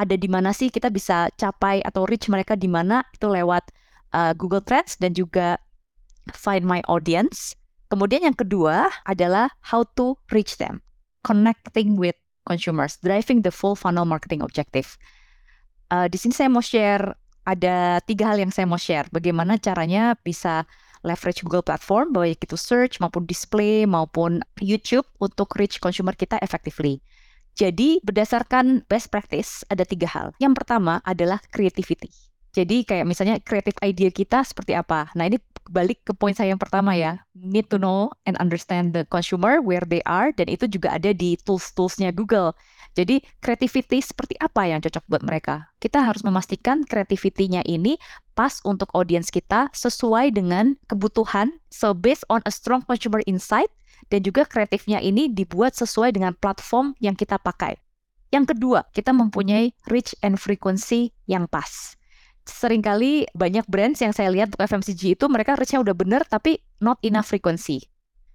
ada 0.00 0.16
di 0.16 0.26
mana 0.26 0.50
sih 0.56 0.72
kita 0.72 0.88
bisa 0.88 1.28
capai 1.36 1.84
atau 1.84 2.08
reach 2.08 2.26
mereka 2.26 2.56
di 2.56 2.66
mana 2.66 3.04
itu 3.12 3.28
lewat 3.28 3.70
uh, 4.16 4.32
Google 4.34 4.64
Trends 4.64 4.98
dan 4.98 5.14
juga 5.14 5.60
find 6.34 6.66
my 6.66 6.82
audience. 6.90 7.54
Kemudian 7.92 8.24
yang 8.24 8.32
kedua 8.32 8.88
adalah 9.04 9.52
how 9.60 9.84
to 10.00 10.16
reach 10.32 10.56
them, 10.56 10.80
connecting 11.28 12.00
with 12.00 12.16
consumers, 12.48 12.96
driving 13.04 13.44
the 13.44 13.52
full 13.52 13.76
funnel 13.76 14.08
marketing 14.08 14.40
objective. 14.40 14.96
Uh, 15.92 16.08
di 16.08 16.16
sini 16.16 16.32
saya 16.32 16.48
mau 16.48 16.64
share 16.64 17.12
ada 17.44 18.00
tiga 18.08 18.32
hal 18.32 18.40
yang 18.40 18.48
saya 18.48 18.64
mau 18.64 18.80
share. 18.80 19.04
Bagaimana 19.12 19.60
caranya 19.60 20.16
bisa 20.24 20.64
leverage 21.04 21.44
Google 21.44 21.60
Platform, 21.60 22.16
baik 22.16 22.40
itu 22.48 22.56
search 22.56 22.96
maupun 22.96 23.28
display 23.28 23.84
maupun 23.84 24.40
YouTube 24.56 25.04
untuk 25.20 25.52
reach 25.60 25.76
consumer 25.76 26.16
kita 26.16 26.40
effectively. 26.40 27.04
Jadi 27.52 28.00
berdasarkan 28.00 28.88
best 28.88 29.12
practice 29.12 29.68
ada 29.68 29.84
tiga 29.84 30.08
hal. 30.08 30.32
Yang 30.40 30.64
pertama 30.64 31.04
adalah 31.04 31.44
creativity. 31.52 32.08
Jadi 32.56 32.88
kayak 32.88 33.04
misalnya 33.04 33.36
creative 33.44 33.76
idea 33.84 34.08
kita 34.08 34.44
seperti 34.44 34.72
apa. 34.72 35.12
Nah 35.12 35.28
ini 35.28 35.36
balik 35.70 36.02
ke 36.02 36.12
poin 36.16 36.34
saya 36.34 36.50
yang 36.54 36.60
pertama 36.62 36.96
ya, 36.96 37.22
need 37.36 37.70
to 37.70 37.78
know 37.78 38.10
and 38.26 38.34
understand 38.42 38.96
the 38.96 39.06
consumer 39.06 39.62
where 39.62 39.84
they 39.86 40.02
are 40.08 40.34
dan 40.34 40.50
itu 40.50 40.66
juga 40.66 40.96
ada 40.96 41.14
di 41.14 41.38
tools-toolsnya 41.44 42.10
Google. 42.10 42.56
Jadi 42.92 43.24
creativity 43.40 44.04
seperti 44.04 44.36
apa 44.42 44.68
yang 44.68 44.84
cocok 44.84 45.04
buat 45.08 45.22
mereka? 45.24 45.70
Kita 45.80 46.04
harus 46.04 46.26
memastikan 46.26 46.84
creativity-nya 46.84 47.64
ini 47.64 47.96
pas 48.36 48.60
untuk 48.66 48.92
audience 48.92 49.32
kita 49.32 49.72
sesuai 49.72 50.34
dengan 50.36 50.76
kebutuhan. 50.90 51.56
So 51.72 51.96
based 51.96 52.26
on 52.28 52.44
a 52.44 52.52
strong 52.52 52.84
consumer 52.84 53.24
insight 53.24 53.72
dan 54.12 54.26
juga 54.26 54.44
kreatifnya 54.44 55.00
ini 55.00 55.32
dibuat 55.32 55.78
sesuai 55.78 56.12
dengan 56.18 56.36
platform 56.36 56.92
yang 57.00 57.16
kita 57.16 57.40
pakai. 57.40 57.80
Yang 58.32 58.56
kedua, 58.56 58.88
kita 58.96 59.12
mempunyai 59.12 59.76
reach 59.88 60.16
and 60.24 60.40
frequency 60.40 61.12
yang 61.28 61.48
pas 61.48 61.96
sering 62.46 62.82
kali 62.82 63.26
banyak 63.34 63.66
brands 63.70 64.02
yang 64.02 64.10
saya 64.10 64.30
lihat 64.30 64.54
untuk 64.54 64.62
FMCG 64.66 65.14
itu 65.14 65.24
mereka 65.30 65.54
reach-nya 65.54 65.82
udah 65.82 65.94
bener 65.94 66.22
tapi 66.26 66.58
not 66.82 66.98
enough 67.06 67.30
frequency. 67.30 67.86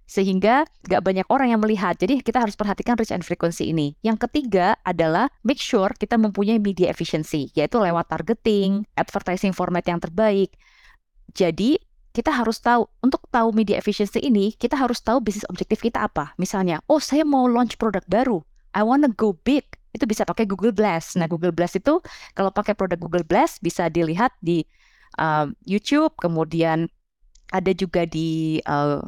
Sehingga 0.08 0.64
gak 0.88 1.04
banyak 1.04 1.28
orang 1.28 1.52
yang 1.52 1.60
melihat. 1.60 1.92
Jadi 2.00 2.24
kita 2.24 2.40
harus 2.40 2.56
perhatikan 2.56 2.96
reach 2.96 3.12
and 3.12 3.20
frequency 3.20 3.68
ini. 3.68 3.92
Yang 4.00 4.24
ketiga 4.24 4.80
adalah 4.80 5.28
make 5.44 5.60
sure 5.60 5.92
kita 5.92 6.16
mempunyai 6.16 6.56
media 6.56 6.88
efficiency, 6.88 7.52
yaitu 7.52 7.76
lewat 7.76 8.08
targeting, 8.08 8.88
advertising 8.96 9.52
format 9.52 9.84
yang 9.84 10.00
terbaik, 10.00 10.56
Jadi 11.36 11.76
kita 12.16 12.32
harus 12.32 12.58
tahu 12.58 12.88
untuk 13.04 13.28
tahu 13.30 13.54
media 13.54 13.78
efficiency 13.78 14.18
ini 14.18 14.56
kita 14.56 14.74
harus 14.74 14.98
tahu 15.04 15.22
bisnis 15.22 15.46
objektif 15.46 15.84
kita 15.84 16.02
apa. 16.02 16.34
Misalnya, 16.40 16.82
oh 16.90 16.98
saya 16.98 17.22
mau 17.22 17.46
launch 17.46 17.78
produk 17.78 18.02
baru, 18.08 18.42
I 18.74 18.82
wanna 18.82 19.12
go 19.12 19.38
big. 19.46 19.77
Itu 19.92 20.04
bisa 20.04 20.24
pakai 20.28 20.44
Google 20.44 20.74
Blast. 20.74 21.16
Nah 21.16 21.26
Google 21.26 21.52
Blast 21.54 21.78
itu 21.80 22.00
kalau 22.36 22.50
pakai 22.52 22.76
produk 22.76 22.98
Google 23.00 23.24
Blast 23.24 23.60
bisa 23.64 23.88
dilihat 23.88 24.32
di 24.40 24.64
uh, 25.16 25.48
YouTube, 25.64 26.12
kemudian 26.20 26.88
ada 27.48 27.72
juga 27.72 28.04
di 28.04 28.60
uh, 28.68 29.00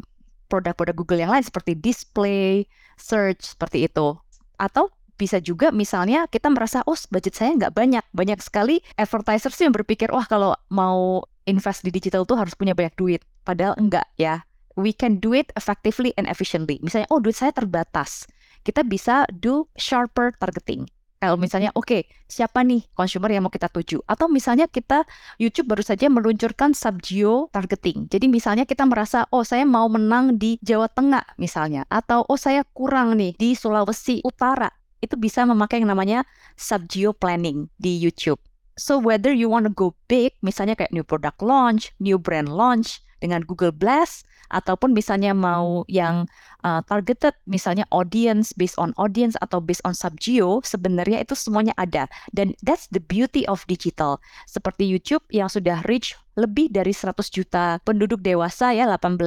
produk-produk 0.50 0.96
Google 0.96 1.20
yang 1.22 1.32
lain 1.32 1.44
seperti 1.44 1.76
display, 1.78 2.64
search 2.96 3.54
seperti 3.54 3.86
itu. 3.86 4.16
Atau 4.56 4.90
bisa 5.20 5.36
juga 5.36 5.68
misalnya 5.68 6.24
kita 6.32 6.48
merasa 6.48 6.80
oh 6.88 6.96
budget 7.12 7.36
saya 7.36 7.52
nggak 7.54 7.76
banyak. 7.76 8.04
Banyak 8.16 8.40
sekali 8.40 8.80
advertisers 8.96 9.60
yang 9.60 9.76
berpikir 9.76 10.08
wah 10.10 10.24
kalau 10.24 10.56
mau 10.72 11.22
invest 11.44 11.84
di 11.84 11.92
digital 11.92 12.24
tuh 12.24 12.40
harus 12.40 12.56
punya 12.56 12.72
banyak 12.72 12.96
duit. 12.96 13.20
Padahal 13.44 13.76
enggak 13.76 14.08
ya. 14.16 14.48
We 14.80 14.96
can 14.96 15.20
do 15.20 15.36
it 15.36 15.52
effectively 15.60 16.16
and 16.16 16.24
efficiently. 16.24 16.80
Misalnya 16.80 17.10
oh 17.12 17.20
duit 17.20 17.36
saya 17.36 17.52
terbatas 17.52 18.24
kita 18.66 18.84
bisa 18.84 19.24
do 19.30 19.68
sharper 19.76 20.32
targeting 20.36 20.88
kalau 21.20 21.36
misalnya, 21.36 21.68
oke, 21.76 21.84
okay, 21.84 22.02
siapa 22.32 22.64
nih 22.64 22.80
consumer 22.96 23.28
yang 23.28 23.44
mau 23.44 23.52
kita 23.52 23.68
tuju? 23.68 24.00
Atau 24.08 24.32
misalnya 24.32 24.64
kita 24.64 25.04
YouTube 25.36 25.68
baru 25.68 25.84
saja 25.84 26.08
meluncurkan 26.08 26.72
subgeo 26.72 27.52
targeting. 27.52 28.08
Jadi 28.08 28.24
misalnya 28.32 28.64
kita 28.64 28.88
merasa, 28.88 29.28
oh 29.28 29.44
saya 29.44 29.68
mau 29.68 29.84
menang 29.92 30.40
di 30.40 30.56
Jawa 30.64 30.88
Tengah 30.88 31.36
misalnya. 31.36 31.84
Atau 31.92 32.24
oh 32.24 32.40
saya 32.40 32.64
kurang 32.72 33.20
nih 33.20 33.36
di 33.36 33.52
Sulawesi 33.52 34.24
Utara. 34.24 34.72
Itu 35.04 35.20
bisa 35.20 35.44
memakai 35.44 35.84
yang 35.84 35.92
namanya 35.92 36.24
subgeo 36.56 37.12
planning 37.12 37.68
di 37.76 38.00
YouTube. 38.00 38.40
So 38.80 38.96
whether 38.96 39.28
you 39.28 39.52
want 39.52 39.68
to 39.68 39.72
go 39.76 39.92
big, 40.08 40.32
misalnya 40.40 40.72
kayak 40.72 40.88
new 40.88 41.04
product 41.04 41.44
launch, 41.44 41.92
new 42.00 42.16
brand 42.16 42.48
launch 42.48 43.04
dengan 43.20 43.44
Google 43.44 43.76
Blast, 43.76 44.24
ataupun 44.48 44.96
misalnya 44.96 45.36
mau 45.36 45.86
yang 45.86 46.26
uh, 46.62 46.80
targeted, 46.86 47.34
misalnya 47.44 47.84
audience 47.92 48.52
based 48.56 48.76
on 48.80 48.94
audience 48.96 49.34
atau 49.44 49.60
based 49.60 49.84
on 49.84 49.96
subgeo, 49.96 50.60
sebenarnya 50.64 51.20
itu 51.20 51.36
semuanya 51.36 51.74
ada. 51.76 52.06
Dan 52.32 52.56
that's 52.64 52.88
the 52.92 53.02
beauty 53.02 53.44
of 53.48 53.64
digital. 53.66 54.18
Seperti 54.48 54.88
YouTube 54.88 55.24
yang 55.32 55.48
sudah 55.48 55.82
reach 55.86 56.16
lebih 56.38 56.72
dari 56.72 56.94
100 56.94 57.16
juta 57.28 57.78
penduduk 57.84 58.24
dewasa 58.24 58.72
ya 58.72 58.88
18 58.88 59.20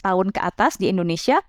tahun 0.00 0.28
ke 0.32 0.40
atas 0.40 0.80
di 0.80 0.88
Indonesia, 0.88 1.42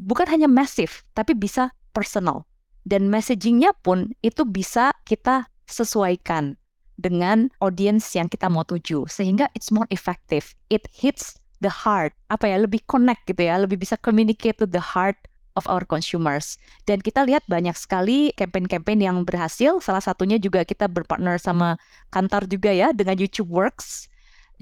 bukan 0.00 0.28
hanya 0.30 0.48
massive, 0.48 1.04
tapi 1.12 1.36
bisa 1.36 1.74
personal. 1.92 2.48
Dan 2.84 3.08
messagingnya 3.08 3.72
pun 3.80 4.12
itu 4.20 4.44
bisa 4.44 4.92
kita 5.08 5.48
sesuaikan 5.64 6.60
dengan 6.94 7.50
audience 7.58 8.14
yang 8.14 8.30
kita 8.30 8.46
mau 8.46 8.62
tuju 8.62 9.10
sehingga 9.10 9.50
it's 9.56 9.74
more 9.74 9.88
effective 9.90 10.54
it 10.70 10.86
hits 10.94 11.42
the 11.62 11.70
heart 11.70 12.14
apa 12.32 12.50
ya 12.50 12.56
lebih 12.58 12.82
connect 12.88 13.26
gitu 13.28 13.46
ya 13.46 13.58
lebih 13.60 13.78
bisa 13.78 13.94
communicate 14.00 14.58
to 14.58 14.66
the 14.66 14.82
heart 14.82 15.18
of 15.54 15.64
our 15.70 15.82
consumers. 15.86 16.58
Dan 16.84 17.00
kita 17.00 17.22
lihat 17.26 17.46
banyak 17.46 17.74
sekali 17.78 18.34
campaign-campaign 18.34 19.00
yang 19.02 19.16
berhasil. 19.22 19.78
Salah 19.78 20.02
satunya 20.02 20.36
juga 20.38 20.66
kita 20.66 20.90
berpartner 20.90 21.38
sama 21.38 21.78
kantor 22.10 22.46
juga 22.50 22.74
ya 22.74 22.90
dengan 22.90 23.18
YouTube 23.18 23.50
Works. 23.50 24.10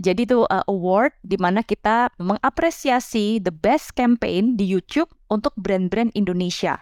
Jadi 0.01 0.25
itu 0.25 0.49
uh, 0.49 0.65
award 0.73 1.13
di 1.21 1.37
mana 1.37 1.61
kita 1.61 2.09
mengapresiasi 2.17 3.45
the 3.45 3.53
best 3.53 3.93
campaign 3.93 4.57
di 4.57 4.65
YouTube 4.65 5.13
untuk 5.29 5.53
brand-brand 5.61 6.13
Indonesia. 6.17 6.81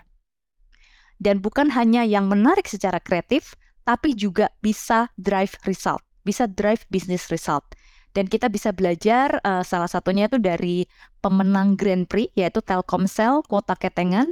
Dan 1.19 1.43
bukan 1.43 1.75
hanya 1.75 2.07
yang 2.07 2.31
menarik 2.31 2.71
secara 2.71 3.03
kreatif 3.03 3.59
tapi 3.83 4.15
juga 4.15 4.55
bisa 4.63 5.11
drive 5.19 5.59
result, 5.67 6.01
bisa 6.23 6.47
drive 6.47 6.87
business 6.89 7.29
result. 7.35 7.67
Dan 8.11 8.27
kita 8.27 8.51
bisa 8.51 8.75
belajar 8.75 9.39
uh, 9.47 9.63
salah 9.63 9.87
satunya 9.87 10.27
itu 10.27 10.43
dari 10.43 10.87
pemenang 11.23 11.79
Grand 11.79 12.07
Prix 12.11 12.35
yaitu 12.35 12.59
Telkomsel 12.63 13.47
Kota 13.47 13.79
Ketengan. 13.79 14.31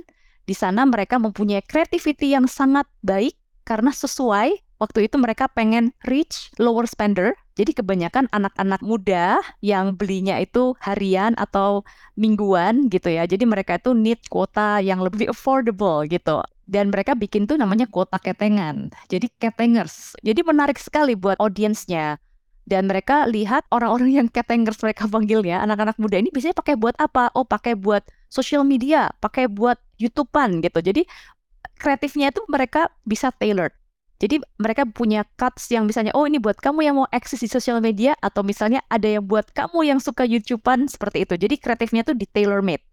Di 0.48 0.56
sana 0.56 0.88
mereka 0.88 1.20
mempunyai 1.20 1.60
creativity 1.60 2.32
yang 2.32 2.48
sangat 2.48 2.88
baik 3.04 3.36
karena 3.68 3.92
sesuai 3.92 4.64
waktu 4.80 5.10
itu 5.10 5.20
mereka 5.20 5.50
pengen 5.52 5.92
reach 6.08 6.48
lower 6.56 6.88
spender. 6.88 7.36
Jadi 7.58 7.74
kebanyakan 7.74 8.30
anak-anak 8.30 8.80
muda 8.80 9.42
yang 9.60 9.98
belinya 9.98 10.38
itu 10.38 10.78
harian 10.78 11.34
atau 11.34 11.82
mingguan 12.14 12.86
gitu 12.88 13.10
ya. 13.10 13.26
Jadi 13.26 13.44
mereka 13.44 13.76
itu 13.76 13.92
need 13.92 14.22
kuota 14.30 14.78
yang 14.78 15.02
lebih 15.02 15.34
affordable 15.34 16.06
gitu. 16.06 16.40
Dan 16.64 16.94
mereka 16.94 17.18
bikin 17.18 17.50
tuh 17.50 17.58
namanya 17.58 17.90
kuota 17.90 18.16
ketengan. 18.22 18.94
Jadi 19.10 19.28
ketengers. 19.42 20.14
Jadi 20.22 20.40
menarik 20.46 20.78
sekali 20.78 21.18
buat 21.18 21.36
audiensnya. 21.42 22.22
Dan 22.68 22.84
mereka 22.84 23.24
lihat 23.24 23.64
orang-orang 23.72 24.12
yang 24.12 24.28
ketengers 24.28 24.76
mereka 24.84 25.08
panggilnya, 25.08 25.64
anak-anak 25.64 25.96
muda 25.96 26.20
ini 26.20 26.28
biasanya 26.28 26.52
pakai 26.52 26.76
buat 26.76 26.92
apa? 27.00 27.32
Oh, 27.32 27.48
pakai 27.48 27.72
buat 27.72 28.04
social 28.28 28.60
media, 28.60 29.08
pakai 29.24 29.48
buat 29.48 29.80
YouTubean 29.96 30.60
gitu. 30.60 30.84
Jadi 30.84 31.08
kreatifnya 31.80 32.28
itu 32.28 32.44
mereka 32.44 32.92
bisa 33.08 33.32
tailored. 33.32 33.72
Jadi 34.20 34.42
mereka 34.60 34.84
punya 34.84 35.24
cuts 35.40 35.72
yang 35.72 35.88
misalnya, 35.88 36.12
oh 36.12 36.28
ini 36.28 36.36
buat 36.36 36.60
kamu 36.60 36.84
yang 36.84 37.00
mau 37.00 37.08
eksis 37.08 37.40
di 37.40 37.48
sosial 37.48 37.80
media, 37.80 38.12
atau 38.20 38.44
misalnya 38.44 38.84
ada 38.92 39.08
yang 39.08 39.24
buat 39.24 39.48
kamu 39.54 39.88
yang 39.88 39.98
suka 40.02 40.28
YouTubean 40.28 40.92
seperti 40.92 41.24
itu. 41.24 41.40
Jadi 41.40 41.54
kreatifnya 41.56 42.04
tuh 42.04 42.18
di 42.18 42.28
tailor 42.28 42.60
made. 42.60 42.84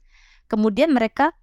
Kemudian 0.48 0.94
mereka 0.94 1.36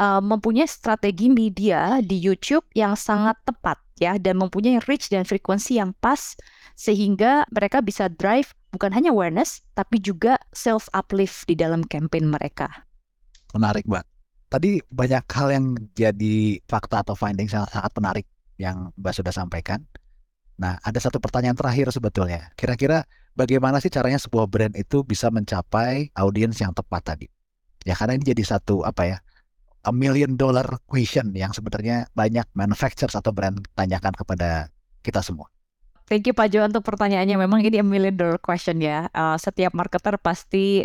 uh, 0.00 0.22
mempunyai 0.22 0.68
strategi 0.68 1.28
media 1.28 2.00
di 2.00 2.16
YouTube 2.16 2.64
yang 2.76 2.94
sangat 2.96 3.36
tepat 3.44 3.80
ya, 4.00 4.16
dan 4.20 4.40
mempunyai 4.40 4.80
reach 4.84 5.08
dan 5.08 5.24
frekuensi 5.24 5.80
yang 5.80 5.96
pas 6.00 6.36
sehingga 6.76 7.48
mereka 7.52 7.80
bisa 7.80 8.12
drive 8.12 8.52
bukan 8.72 8.92
hanya 8.92 9.12
awareness, 9.12 9.64
tapi 9.72 9.96
juga 9.96 10.36
self 10.52 10.92
uplift 10.92 11.48
di 11.48 11.56
dalam 11.56 11.80
campaign 11.88 12.28
mereka. 12.28 12.68
Menarik, 13.56 13.88
Mbak. 13.88 14.04
Tadi 14.46 14.78
banyak 14.92 15.24
hal 15.26 15.48
yang 15.50 15.66
jadi 15.96 16.60
fakta 16.70 17.02
atau 17.02 17.18
finding 17.18 17.50
yang 17.50 17.66
sangat 17.66 17.92
menarik 17.98 18.26
yang 18.60 18.94
Mbak 18.94 19.14
sudah 19.24 19.32
sampaikan. 19.34 19.82
Nah, 20.56 20.80
ada 20.80 20.96
satu 20.96 21.20
pertanyaan 21.20 21.56
terakhir 21.56 21.92
sebetulnya. 21.92 22.48
Kira-kira 22.56 23.04
bagaimana 23.36 23.80
sih 23.82 23.92
caranya 23.92 24.16
sebuah 24.16 24.48
brand 24.48 24.72
itu 24.72 25.04
bisa 25.04 25.28
mencapai 25.28 26.08
audiens 26.16 26.56
yang 26.56 26.72
tepat 26.72 27.16
tadi? 27.16 27.26
Ya 27.84 27.92
karena 27.92 28.16
ini 28.16 28.24
jadi 28.24 28.56
satu 28.56 28.80
apa 28.86 29.04
ya? 29.04 29.18
A 29.86 29.94
million 29.94 30.34
dollar 30.34 30.66
question 30.90 31.30
yang 31.30 31.54
sebenarnya 31.54 32.10
banyak 32.18 32.42
manufacturers 32.58 33.14
atau 33.14 33.30
brand 33.30 33.62
tanyakan 33.78 34.10
kepada 34.18 34.66
kita 35.06 35.22
semua. 35.22 35.46
Thank 36.10 36.26
you 36.26 36.34
Pak 36.34 36.50
Jo 36.50 36.66
untuk 36.66 36.82
pertanyaannya. 36.82 37.38
Memang 37.38 37.62
ini 37.62 37.78
a 37.78 37.86
million 37.86 38.18
dollar 38.18 38.42
question 38.42 38.82
ya. 38.82 39.06
Uh, 39.14 39.38
setiap 39.38 39.70
marketer 39.78 40.18
pasti 40.18 40.82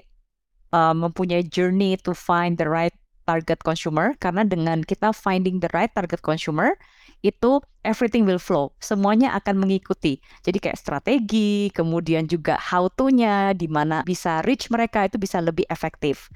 uh, 0.69 0.93
mempunyai 0.93 1.45
journey 1.45 1.97
to 1.97 2.13
find 2.13 2.61
the 2.61 2.69
right 2.69 2.93
target 3.25 3.61
consumer 3.61 4.17
karena 4.17 4.41
dengan 4.41 4.81
kita 4.81 5.13
finding 5.13 5.61
the 5.61 5.69
right 5.77 5.93
target 5.93 6.25
consumer 6.25 6.73
itu 7.21 7.61
everything 7.85 8.25
will 8.25 8.41
flow. 8.41 8.73
Semuanya 8.81 9.33
akan 9.37 9.61
mengikuti. 9.61 10.17
Jadi 10.41 10.57
kayak 10.57 10.77
strategi, 10.77 11.69
kemudian 11.69 12.25
juga 12.25 12.57
how 12.57 12.89
to-nya, 12.89 13.53
di 13.53 13.69
mana 13.69 14.01
bisa 14.01 14.41
reach 14.41 14.73
mereka 14.73 15.05
itu 15.05 15.21
bisa 15.21 15.37
lebih 15.37 15.69
efektif. 15.69 16.33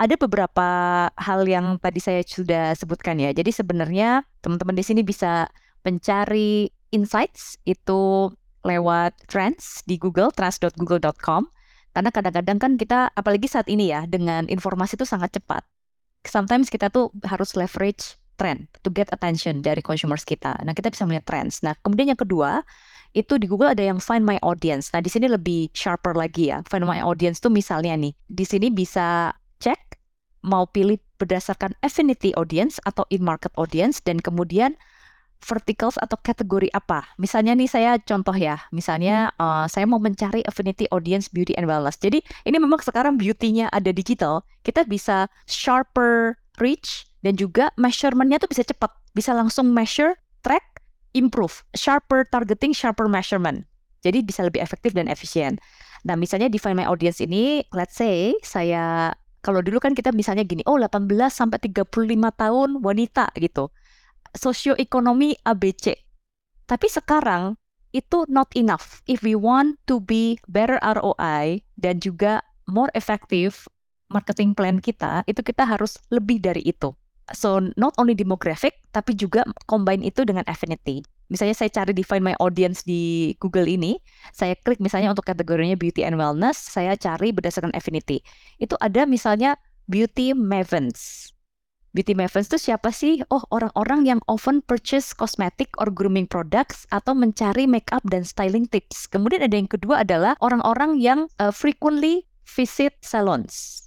Ada 0.00 0.16
beberapa 0.16 0.68
hal 1.12 1.44
yang 1.44 1.76
tadi 1.76 2.00
saya 2.00 2.24
sudah 2.24 2.72
sebutkan 2.72 3.20
ya. 3.20 3.36
Jadi 3.36 3.52
sebenarnya 3.52 4.24
teman-teman 4.40 4.72
di 4.72 4.80
sini 4.80 5.04
bisa 5.04 5.44
mencari 5.84 6.72
insights 6.88 7.60
itu 7.68 8.32
lewat 8.64 9.12
trends 9.28 9.84
di 9.84 10.00
Google, 10.00 10.32
trends.google.com. 10.32 11.52
Karena 11.92 12.08
kadang-kadang 12.08 12.56
kan 12.56 12.72
kita, 12.80 13.12
apalagi 13.12 13.44
saat 13.44 13.68
ini 13.68 13.92
ya, 13.92 14.08
dengan 14.08 14.48
informasi 14.48 14.96
itu 14.96 15.04
sangat 15.04 15.36
cepat. 15.36 15.68
Sometimes 16.24 16.72
kita 16.72 16.88
tuh 16.88 17.12
harus 17.28 17.52
leverage 17.52 18.16
trend 18.40 18.72
to 18.80 18.88
get 18.88 19.12
attention 19.12 19.60
dari 19.60 19.84
consumers 19.84 20.24
kita. 20.24 20.56
Nah, 20.64 20.72
kita 20.72 20.88
bisa 20.88 21.04
melihat 21.04 21.28
trends. 21.28 21.60
Nah, 21.60 21.76
kemudian 21.84 22.16
yang 22.16 22.20
kedua, 22.20 22.64
itu 23.12 23.36
di 23.36 23.44
Google 23.44 23.76
ada 23.76 23.84
yang 23.84 24.00
find 24.00 24.24
my 24.24 24.40
audience. 24.40 24.88
Nah, 24.96 25.04
di 25.04 25.12
sini 25.12 25.28
lebih 25.28 25.68
sharper 25.76 26.16
lagi 26.16 26.48
ya. 26.48 26.64
Find 26.72 26.88
my 26.88 27.04
audience 27.04 27.42
tuh 27.42 27.52
misalnya 27.52 27.92
nih, 28.00 28.16
di 28.16 28.44
sini 28.48 28.72
bisa 28.72 29.34
mau 30.40 30.64
pilih 30.68 31.00
berdasarkan 31.20 31.76
affinity 31.84 32.32
audience 32.36 32.80
atau 32.88 33.04
in 33.12 33.20
market 33.20 33.52
audience 33.60 34.00
dan 34.00 34.20
kemudian 34.20 34.76
verticals 35.40 35.96
atau 35.96 36.20
kategori 36.20 36.68
apa. 36.76 37.04
Misalnya 37.16 37.56
nih 37.56 37.68
saya 37.68 37.96
contoh 37.96 38.36
ya, 38.36 38.60
misalnya 38.76 39.32
uh, 39.40 39.64
saya 39.66 39.88
mau 39.88 39.96
mencari 39.96 40.44
affinity 40.44 40.84
audience 40.92 41.32
beauty 41.32 41.56
and 41.56 41.64
wellness. 41.64 41.96
Jadi 41.96 42.20
ini 42.44 42.56
memang 42.60 42.80
sekarang 42.84 43.16
beauty-nya 43.16 43.72
ada 43.72 43.88
digital, 43.90 44.44
kita 44.62 44.84
bisa 44.84 45.32
sharper 45.48 46.36
reach 46.60 47.08
dan 47.24 47.40
juga 47.40 47.72
measurementnya 47.80 48.40
tuh 48.40 48.52
bisa 48.52 48.64
cepat, 48.64 48.92
bisa 49.16 49.32
langsung 49.32 49.72
measure, 49.72 50.12
track, 50.44 50.84
improve, 51.16 51.64
sharper 51.72 52.28
targeting, 52.28 52.76
sharper 52.76 53.08
measurement. 53.08 53.64
Jadi 54.00 54.24
bisa 54.24 54.44
lebih 54.44 54.64
efektif 54.64 54.96
dan 54.96 55.08
efisien. 55.08 55.60
Nah, 56.08 56.16
misalnya 56.16 56.48
define 56.48 56.76
my 56.76 56.88
audience 56.88 57.20
ini, 57.20 57.64
let's 57.76 57.96
say 57.96 58.32
saya 58.40 59.12
kalau 59.40 59.64
dulu 59.64 59.80
kan 59.80 59.96
kita 59.96 60.12
misalnya 60.12 60.44
gini, 60.44 60.60
oh 60.68 60.76
18 60.76 61.08
sampai 61.32 61.58
35 61.64 61.88
tahun 62.36 62.68
wanita 62.84 63.32
gitu. 63.40 63.72
Sosioekonomi 64.36 65.40
ABC. 65.42 65.96
Tapi 66.68 66.86
sekarang 66.86 67.56
itu 67.90 68.22
not 68.30 68.52
enough. 68.54 69.02
If 69.10 69.26
we 69.26 69.34
want 69.34 69.80
to 69.90 69.98
be 69.98 70.38
better 70.46 70.78
ROI 70.78 71.64
dan 71.80 71.98
juga 71.98 72.44
more 72.70 72.92
effective 72.94 73.66
marketing 74.10 74.54
plan 74.54 74.78
kita, 74.78 75.26
itu 75.26 75.42
kita 75.42 75.66
harus 75.66 75.98
lebih 76.14 76.38
dari 76.38 76.62
itu. 76.62 76.94
So 77.34 77.62
not 77.78 77.94
only 77.98 78.14
demographic, 78.14 78.78
tapi 78.90 79.14
juga 79.14 79.46
combine 79.70 80.02
itu 80.02 80.26
dengan 80.26 80.42
affinity. 80.50 81.02
Misalnya 81.30 81.54
saya 81.54 81.70
cari 81.70 81.94
define 81.94 82.26
my 82.26 82.36
audience 82.42 82.82
di 82.82 83.32
Google 83.38 83.70
ini, 83.70 84.02
saya 84.34 84.58
klik 84.58 84.82
misalnya 84.82 85.14
untuk 85.14 85.22
kategorinya 85.22 85.78
beauty 85.78 86.02
and 86.02 86.18
wellness, 86.18 86.58
saya 86.58 86.98
cari 86.98 87.30
berdasarkan 87.30 87.70
affinity. 87.70 88.26
Itu 88.58 88.74
ada 88.82 89.06
misalnya 89.06 89.54
beauty 89.86 90.34
mavens. 90.34 91.30
Beauty 91.94 92.14
mavens 92.18 92.50
itu 92.50 92.70
siapa 92.70 92.90
sih? 92.90 93.22
Oh, 93.30 93.42
orang-orang 93.50 94.06
yang 94.06 94.20
often 94.30 94.62
purchase 94.62 95.10
cosmetic 95.14 95.70
or 95.78 95.90
grooming 95.90 96.26
products 96.26 96.86
atau 96.90 97.14
mencari 97.14 97.66
makeup 97.66 98.02
dan 98.06 98.26
styling 98.26 98.66
tips. 98.66 99.06
Kemudian 99.10 99.42
ada 99.42 99.54
yang 99.54 99.66
kedua 99.70 100.02
adalah 100.02 100.38
orang-orang 100.42 100.98
yang 101.02 101.26
uh, 101.42 101.50
frequently 101.54 102.26
visit 102.46 102.94
salons. 103.02 103.86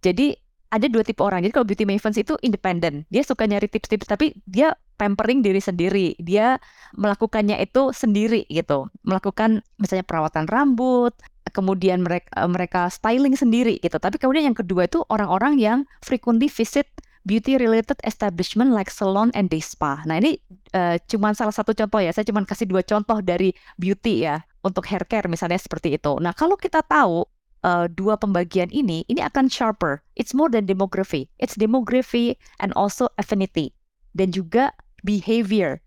Jadi 0.00 0.36
ada 0.72 0.84
dua 0.88 1.04
tipe 1.04 1.20
orang. 1.20 1.44
Jadi 1.44 1.52
kalau 1.52 1.66
beauty 1.68 1.84
mavens 1.88 2.16
itu 2.16 2.36
independen, 2.44 3.08
dia 3.08 3.24
suka 3.24 3.48
nyari 3.48 3.68
tips-tips 3.68 4.08
tapi 4.08 4.36
dia 4.44 4.76
pampering 5.00 5.40
diri 5.40 5.64
sendiri. 5.64 6.12
Dia 6.20 6.60
melakukannya 6.92 7.56
itu 7.64 7.96
sendiri 7.96 8.44
gitu. 8.52 8.92
Melakukan 9.00 9.64
misalnya 9.80 10.04
perawatan 10.04 10.44
rambut, 10.44 11.16
kemudian 11.56 12.04
mereka 12.04 12.28
mereka 12.44 12.92
styling 12.92 13.32
sendiri 13.32 13.80
gitu. 13.80 13.96
Tapi 13.96 14.20
kemudian 14.20 14.52
yang 14.52 14.58
kedua 14.58 14.84
itu 14.84 15.00
orang-orang 15.08 15.56
yang 15.56 15.78
frequently 16.04 16.52
visit 16.52 16.84
beauty 17.24 17.56
related 17.60 17.96
establishment 18.04 18.72
like 18.72 18.92
salon 18.92 19.32
and 19.32 19.48
day 19.48 19.60
spa. 19.60 20.00
Nah, 20.04 20.20
ini 20.20 20.36
uh, 20.76 20.96
cuma 21.08 21.32
salah 21.32 21.52
satu 21.52 21.72
contoh 21.72 22.00
ya. 22.00 22.12
Saya 22.12 22.28
cuma 22.28 22.44
kasih 22.44 22.68
dua 22.68 22.84
contoh 22.84 23.24
dari 23.24 23.56
beauty 23.80 24.28
ya 24.28 24.44
untuk 24.60 24.84
hair 24.88 25.04
care 25.08 25.28
misalnya 25.28 25.56
seperti 25.56 25.96
itu. 25.96 26.20
Nah, 26.20 26.32
kalau 26.36 26.56
kita 26.56 26.84
tahu 26.84 27.24
uh, 27.64 27.86
dua 27.92 28.16
pembagian 28.16 28.68
ini, 28.72 29.04
ini 29.08 29.20
akan 29.20 29.52
sharper. 29.52 30.00
It's 30.16 30.32
more 30.32 30.48
than 30.48 30.64
demography. 30.64 31.28
It's 31.40 31.56
demography 31.56 32.40
and 32.60 32.72
also 32.76 33.12
affinity. 33.20 33.76
Dan 34.16 34.34
juga 34.34 34.74
behavior. 35.02 35.80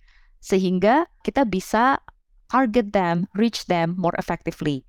Sehingga 0.44 1.08
kita 1.24 1.48
bisa 1.48 2.04
target 2.52 2.94
them, 2.94 3.26
reach 3.34 3.66
them 3.66 3.96
more 3.98 4.14
effectively. 4.20 4.86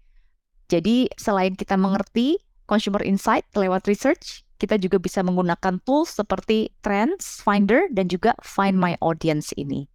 Jadi 0.68 1.08
selain 1.16 1.54
kita 1.54 1.76
mengerti 1.78 2.40
consumer 2.68 3.00
insight 3.04 3.44
lewat 3.56 3.84
research, 3.88 4.44
kita 4.56 4.80
juga 4.80 4.96
bisa 4.96 5.20
menggunakan 5.20 5.80
tools 5.84 6.16
seperti 6.16 6.72
Trends, 6.80 7.44
Finder, 7.44 7.88
dan 7.92 8.08
juga 8.08 8.32
Find 8.40 8.80
My 8.80 8.96
Audience 9.04 9.52
ini. 9.60 9.86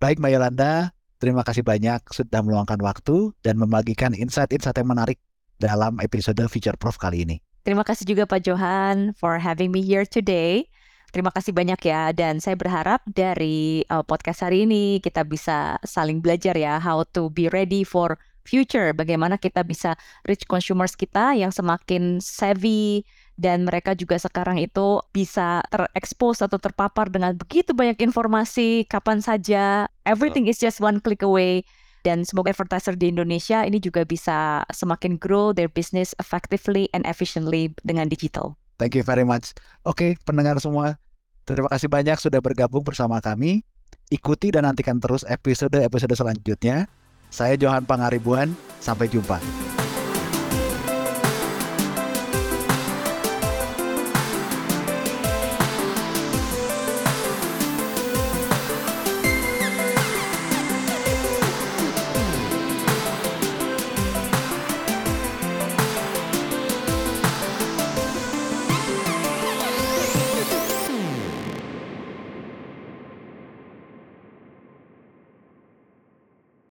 Baik 0.00 0.20
Mbak 0.20 0.32
Yolanda, 0.32 0.72
terima 1.20 1.44
kasih 1.44 1.64
banyak 1.64 2.00
sudah 2.12 2.40
meluangkan 2.40 2.80
waktu 2.80 3.32
dan 3.44 3.60
membagikan 3.60 4.12
insight-insight 4.16 4.76
yang 4.76 4.88
menarik 4.92 5.20
dalam 5.56 5.96
episode 6.04 6.40
Future 6.48 6.76
Proof 6.76 7.00
kali 7.00 7.24
ini. 7.24 7.36
Terima 7.66 7.82
kasih 7.82 8.06
juga 8.06 8.28
Pak 8.28 8.46
Johan 8.46 9.10
for 9.18 9.42
having 9.42 9.74
me 9.74 9.82
here 9.82 10.06
today. 10.06 10.68
Terima 11.16 11.32
kasih 11.32 11.56
banyak 11.56 11.80
ya 11.80 12.12
dan 12.12 12.44
saya 12.44 12.60
berharap 12.60 13.00
dari 13.08 13.80
uh, 13.88 14.04
podcast 14.04 14.44
hari 14.44 14.68
ini 14.68 15.00
kita 15.00 15.24
bisa 15.24 15.80
saling 15.80 16.20
belajar 16.20 16.52
ya 16.52 16.76
how 16.76 17.08
to 17.08 17.32
be 17.32 17.48
ready 17.48 17.88
for 17.88 18.20
future. 18.44 18.92
Bagaimana 18.92 19.40
kita 19.40 19.64
bisa 19.64 19.96
reach 20.28 20.44
consumers 20.44 20.92
kita 20.92 21.32
yang 21.32 21.48
semakin 21.48 22.20
savvy 22.20 23.08
dan 23.40 23.64
mereka 23.64 23.96
juga 23.96 24.20
sekarang 24.20 24.60
itu 24.60 25.00
bisa 25.16 25.64
terekspos 25.72 26.44
atau 26.44 26.60
terpapar 26.60 27.08
dengan 27.08 27.32
begitu 27.32 27.72
banyak 27.72 27.96
informasi 28.04 28.84
kapan 28.84 29.24
saja. 29.24 29.88
Everything 30.04 30.44
is 30.52 30.60
just 30.60 30.84
one 30.84 31.00
click 31.00 31.24
away 31.24 31.64
dan 32.04 32.28
semoga 32.28 32.52
advertiser 32.52 32.92
di 32.92 33.08
Indonesia 33.08 33.64
ini 33.64 33.80
juga 33.80 34.04
bisa 34.04 34.68
semakin 34.68 35.16
grow 35.16 35.56
their 35.56 35.72
business 35.72 36.12
effectively 36.20 36.92
and 36.92 37.08
efficiently 37.08 37.72
dengan 37.88 38.12
digital. 38.12 38.60
Thank 38.76 38.92
you 38.92 39.00
very 39.00 39.24
much. 39.24 39.56
Oke, 39.88 40.20
pendengar 40.28 40.60
semua, 40.60 41.00
terima 41.46 41.70
kasih 41.70 41.86
banyak 41.86 42.18
sudah 42.18 42.42
bergabung 42.42 42.82
bersama 42.82 43.22
kami. 43.22 43.62
Ikuti 44.10 44.54
dan 44.54 44.66
nantikan 44.66 44.98
terus 44.98 45.22
episode-episode 45.26 46.14
selanjutnya. 46.14 46.86
Saya 47.30 47.58
Johan 47.58 47.82
Pangaribuan, 47.86 48.54
sampai 48.78 49.10
jumpa. 49.10 49.65